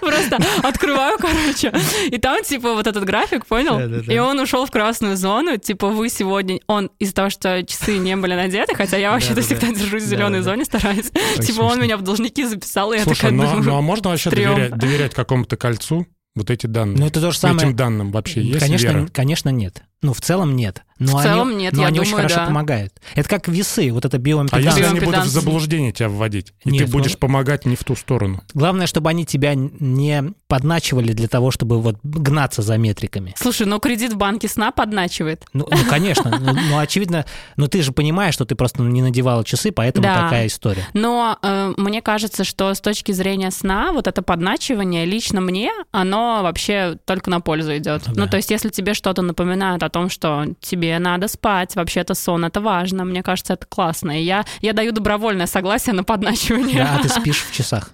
Просто 0.00 0.38
открываю, 0.62 1.18
короче, 1.18 1.72
и 2.06 2.18
там, 2.18 2.42
типа, 2.42 2.74
вот 2.74 2.86
этот 2.86 3.04
график, 3.04 3.46
понял? 3.46 3.78
Да-да-да. 3.78 4.12
И 4.12 4.18
он 4.18 4.38
ушел 4.38 4.66
в 4.66 4.70
красную 4.70 5.16
зону, 5.16 5.56
типа, 5.56 5.88
вы 5.88 6.08
сегодня... 6.08 6.60
Он 6.66 6.90
из-за 6.98 7.14
того, 7.14 7.30
что 7.30 7.64
часы 7.64 7.96
не 7.98 8.16
были 8.16 8.34
надеты, 8.34 8.74
хотя 8.74 8.96
я 8.96 9.12
вообще-то 9.12 9.40
всегда 9.40 9.68
держусь 9.68 10.02
в 10.02 10.06
зеленой 10.06 10.42
зоне, 10.42 10.64
стараюсь. 10.64 11.10
Типа, 11.54 11.62
он 11.64 11.70
смешно. 11.72 11.84
меня 11.84 11.96
в 11.96 12.02
должники 12.02 12.44
записал, 12.46 12.92
и 12.92 12.98
я 12.98 13.04
Слушай, 13.04 13.16
такая 13.16 13.32
ну, 13.32 13.42
думаю, 13.44 13.62
ну 13.64 13.76
а 13.76 13.80
можно 13.80 14.10
вообще 14.10 14.30
стрём. 14.30 14.54
доверять, 14.54 14.76
доверять 14.78 15.14
какому-то 15.14 15.56
кольцу 15.56 16.06
вот 16.34 16.50
эти 16.50 16.66
данные? 16.66 16.98
Ну, 16.98 17.06
это 17.06 17.20
то 17.20 17.30
же 17.30 17.38
самое. 17.38 17.68
Этим 17.68 17.76
данным 17.76 18.12
вообще 18.12 18.42
есть 18.42 18.60
конечно, 18.60 18.88
вера? 18.88 19.08
конечно, 19.12 19.48
нет. 19.50 19.82
Ну, 20.04 20.12
в 20.12 20.20
целом 20.20 20.54
нет. 20.54 20.82
Но 21.00 21.12
В 21.12 21.16
они, 21.16 21.24
целом 21.24 21.58
нет, 21.58 21.72
но 21.72 21.82
я 21.82 21.88
они 21.88 21.98
очень 21.98 22.10
думаю, 22.12 22.22
хорошо 22.28 22.40
да. 22.42 22.46
помогают. 22.46 22.92
Это 23.16 23.28
как 23.28 23.48
весы, 23.48 23.90
вот 23.90 24.04
это 24.04 24.16
А 24.16 24.20
биоимпеданс. 24.20 24.64
если 24.64 24.82
Да. 24.82 24.90
они 24.90 25.00
будут 25.00 25.24
в 25.24 25.28
заблуждение 25.28 25.90
тебя 25.90 26.08
вводить, 26.08 26.52
и 26.64 26.70
Нет, 26.70 26.86
ты 26.86 26.92
будешь 26.92 27.12
ну- 27.14 27.18
помогать 27.18 27.64
не 27.66 27.74
в 27.74 27.82
ту 27.82 27.96
сторону? 27.96 28.42
Главное, 28.54 28.86
чтобы 28.86 29.10
они 29.10 29.26
тебя 29.26 29.54
не 29.56 30.22
подначивали 30.46 31.12
для 31.12 31.26
того, 31.26 31.50
чтобы 31.50 31.80
вот 31.80 31.96
гнаться 32.04 32.62
за 32.62 32.76
метриками. 32.78 33.34
Слушай, 33.36 33.66
ну 33.66 33.80
кредит 33.80 34.12
в 34.12 34.16
банке 34.16 34.46
сна 34.46 34.70
подначивает. 34.70 35.44
Ну, 35.52 35.66
ну, 35.68 35.78
конечно. 35.90 36.30
Ну, 36.38 36.52
ну, 36.70 36.78
очевидно, 36.78 37.24
ну 37.56 37.66
ты 37.66 37.82
же 37.82 37.90
понимаешь, 37.90 38.34
что 38.34 38.44
ты 38.44 38.54
просто 38.54 38.82
не 38.82 39.02
надевала 39.02 39.42
часы, 39.44 39.72
поэтому 39.72 40.04
Да. 40.04 40.22
такая 40.22 40.46
история. 40.46 40.86
Но 40.92 41.38
э, 41.42 41.72
мне 41.76 42.02
кажется, 42.02 42.44
что 42.44 42.72
с 42.72 42.80
точки 42.80 43.10
зрения 43.10 43.50
сна, 43.50 43.90
вот 43.92 44.06
это 44.06 44.22
подначивание 44.22 45.06
лично 45.06 45.40
мне, 45.40 45.72
оно 45.90 46.40
вообще 46.44 46.98
только 47.04 47.30
на 47.30 47.40
пользу 47.40 47.76
идет. 47.76 48.02
Ну 48.06 48.24
Ну, 48.24 48.28
то 48.30 48.36
есть, 48.36 48.50
если 48.50 48.68
тебе 48.68 48.94
что-то 48.94 49.22
напоминает 49.22 49.82
о 49.82 49.88
том, 49.94 50.10
что 50.10 50.46
тебе 50.60 50.98
надо 50.98 51.28
спать, 51.28 51.76
вообще-то 51.76 52.14
сон 52.14 52.44
это 52.44 52.60
важно, 52.60 53.04
мне 53.04 53.22
кажется, 53.22 53.52
это 53.52 53.64
классно. 53.64 54.20
И 54.20 54.24
я, 54.24 54.44
я 54.60 54.72
даю 54.72 54.90
добровольное 54.90 55.46
согласие 55.46 55.94
на 55.94 56.02
подначивание. 56.02 56.78
Да, 56.78 56.96
а 56.98 57.02
ты 57.02 57.08
спишь 57.20 57.44
в 57.44 57.52
часах. 57.52 57.92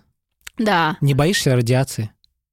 Да. 0.57 0.97
Не 1.03 1.13
боишься 1.13 1.55
радиации? 1.55 2.11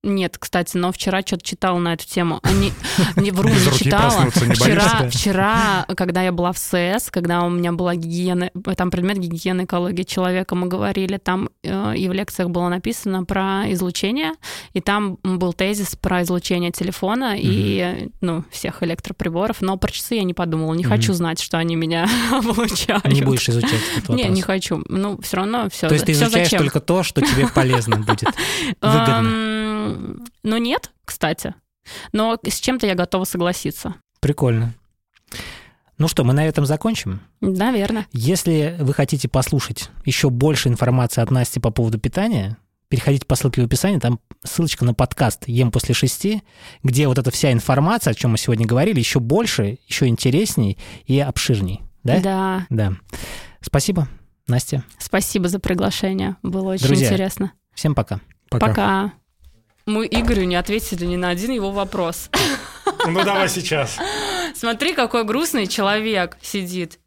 Нет, 0.08 0.38
кстати, 0.38 0.78
но 0.78 0.92
вчера 0.92 1.22
что-то 1.22 1.44
читала 1.44 1.78
на 1.80 1.94
эту 1.94 2.08
тему. 2.08 2.40
А 2.44 2.52
Не, 2.52 2.72
не 3.18 3.32
вру, 3.32 3.50
не 3.50 3.78
читала. 3.78 4.24
не 4.24 4.30
Вчера, 4.30 5.10
вчера, 5.10 5.86
когда 5.96 6.24
я 6.24 6.32
была 6.32 6.54
в 6.54 6.58
СС, 6.58 7.10
когда 7.12 7.44
у 7.44 7.50
меня 7.50 7.74
была 7.74 7.96
гигиена, 7.96 8.52
там 8.78 8.90
предмет 8.90 9.18
гигиены 9.18 9.66
экологии 9.66 10.04
человека, 10.04 10.56
мы 10.56 10.68
говорили, 10.68 11.18
там 11.18 11.50
э, 11.64 11.98
и 11.98 12.08
в 12.08 12.14
лекциях 12.14 12.50
было 12.50 12.70
написано 12.70 13.26
про 13.26 13.64
излучение, 13.74 14.32
и 14.74 14.80
там 14.80 15.18
был 15.24 15.52
тезис 15.52 15.96
про 15.96 16.24
излучение 16.24 16.72
телефона 16.72 17.36
и, 17.38 18.10
ну, 18.22 18.46
всех 18.50 18.84
электроприборов, 18.84 19.58
но 19.62 19.78
про 19.78 19.92
часы 19.92 20.16
я 20.16 20.24
не 20.24 20.34
подумала, 20.34 20.74
не 20.74 20.84
хочу 20.84 21.14
знать, 21.14 21.42
что 21.42 21.58
они 21.58 21.76
меня 21.76 22.08
облучают. 22.32 23.06
Не 23.12 23.22
будешь 23.22 23.50
изучать 23.50 23.82
этот 23.98 24.10
Не, 24.10 24.24
вопрос? 24.24 24.36
не 24.36 24.42
хочу. 24.42 24.84
Ну, 24.88 25.20
все 25.22 25.38
равно 25.38 25.70
все. 25.70 25.90
То 25.90 25.94
есть 25.94 26.06
ты 26.06 26.14
изучаешь 26.14 26.50
только 26.50 26.80
то, 26.80 27.04
что 27.04 27.22
тебе 27.22 27.48
полезно 27.48 27.98
будет, 27.98 28.30
выгодно. 28.82 29.67
Ну 30.44 30.58
нет, 30.58 30.92
кстати. 31.06 31.54
Но 32.12 32.38
с 32.46 32.60
чем-то 32.60 32.86
я 32.86 32.96
готова 32.96 33.24
согласиться. 33.24 33.96
Прикольно. 34.20 34.74
Ну 35.98 36.08
что, 36.08 36.24
мы 36.24 36.34
на 36.34 36.46
этом 36.46 36.66
закончим. 36.66 37.22
Наверное. 37.42 38.08
Если 38.12 38.76
вы 38.80 38.94
хотите 38.94 39.28
послушать 39.28 39.90
еще 40.06 40.30
больше 40.30 40.70
информации 40.70 41.22
от 41.22 41.32
Насти 41.32 41.60
по 41.60 41.72
поводу 41.72 42.00
питания, 42.00 42.58
переходите 42.88 43.26
по 43.26 43.36
ссылке 43.36 43.62
в 43.62 43.66
описании, 43.66 44.00
там 44.00 44.20
ссылочка 44.44 44.86
на 44.86 44.94
подкаст 44.94 45.48
«Ем 45.48 45.72
после 45.72 45.96
шести», 45.96 46.44
где 46.84 47.08
вот 47.08 47.18
эта 47.18 47.32
вся 47.32 47.52
информация, 47.52 48.12
о 48.12 48.14
чем 48.14 48.32
мы 48.32 48.38
сегодня 48.38 48.68
говорили, 48.68 49.00
еще 49.00 49.20
больше, 49.20 49.80
еще 49.88 50.08
интересней 50.08 50.78
и 51.06 51.20
обширней. 51.20 51.82
Да? 52.04 52.20
Да. 52.22 52.68
Да. 52.70 52.94
Спасибо, 53.62 54.08
Настя. 54.48 54.84
Спасибо 55.00 55.50
за 55.50 55.60
приглашение. 55.60 56.36
Было 56.44 56.74
очень 56.74 56.86
Друзья. 56.86 57.08
интересно. 57.08 57.54
Всем 57.74 57.96
пока. 57.96 58.22
Пока. 58.50 58.68
Пока. 58.68 59.14
Мы 59.88 60.06
Игорю 60.06 60.44
не 60.44 60.58
ответили 60.58 61.06
ни 61.06 61.16
на 61.16 61.30
один 61.30 61.50
его 61.52 61.72
вопрос. 61.72 62.30
Ну 63.06 63.24
давай 63.24 63.48
сейчас. 63.48 63.98
Смотри, 64.54 64.94
какой 64.94 65.24
грустный 65.24 65.66
человек 65.66 66.38
сидит. 66.42 67.00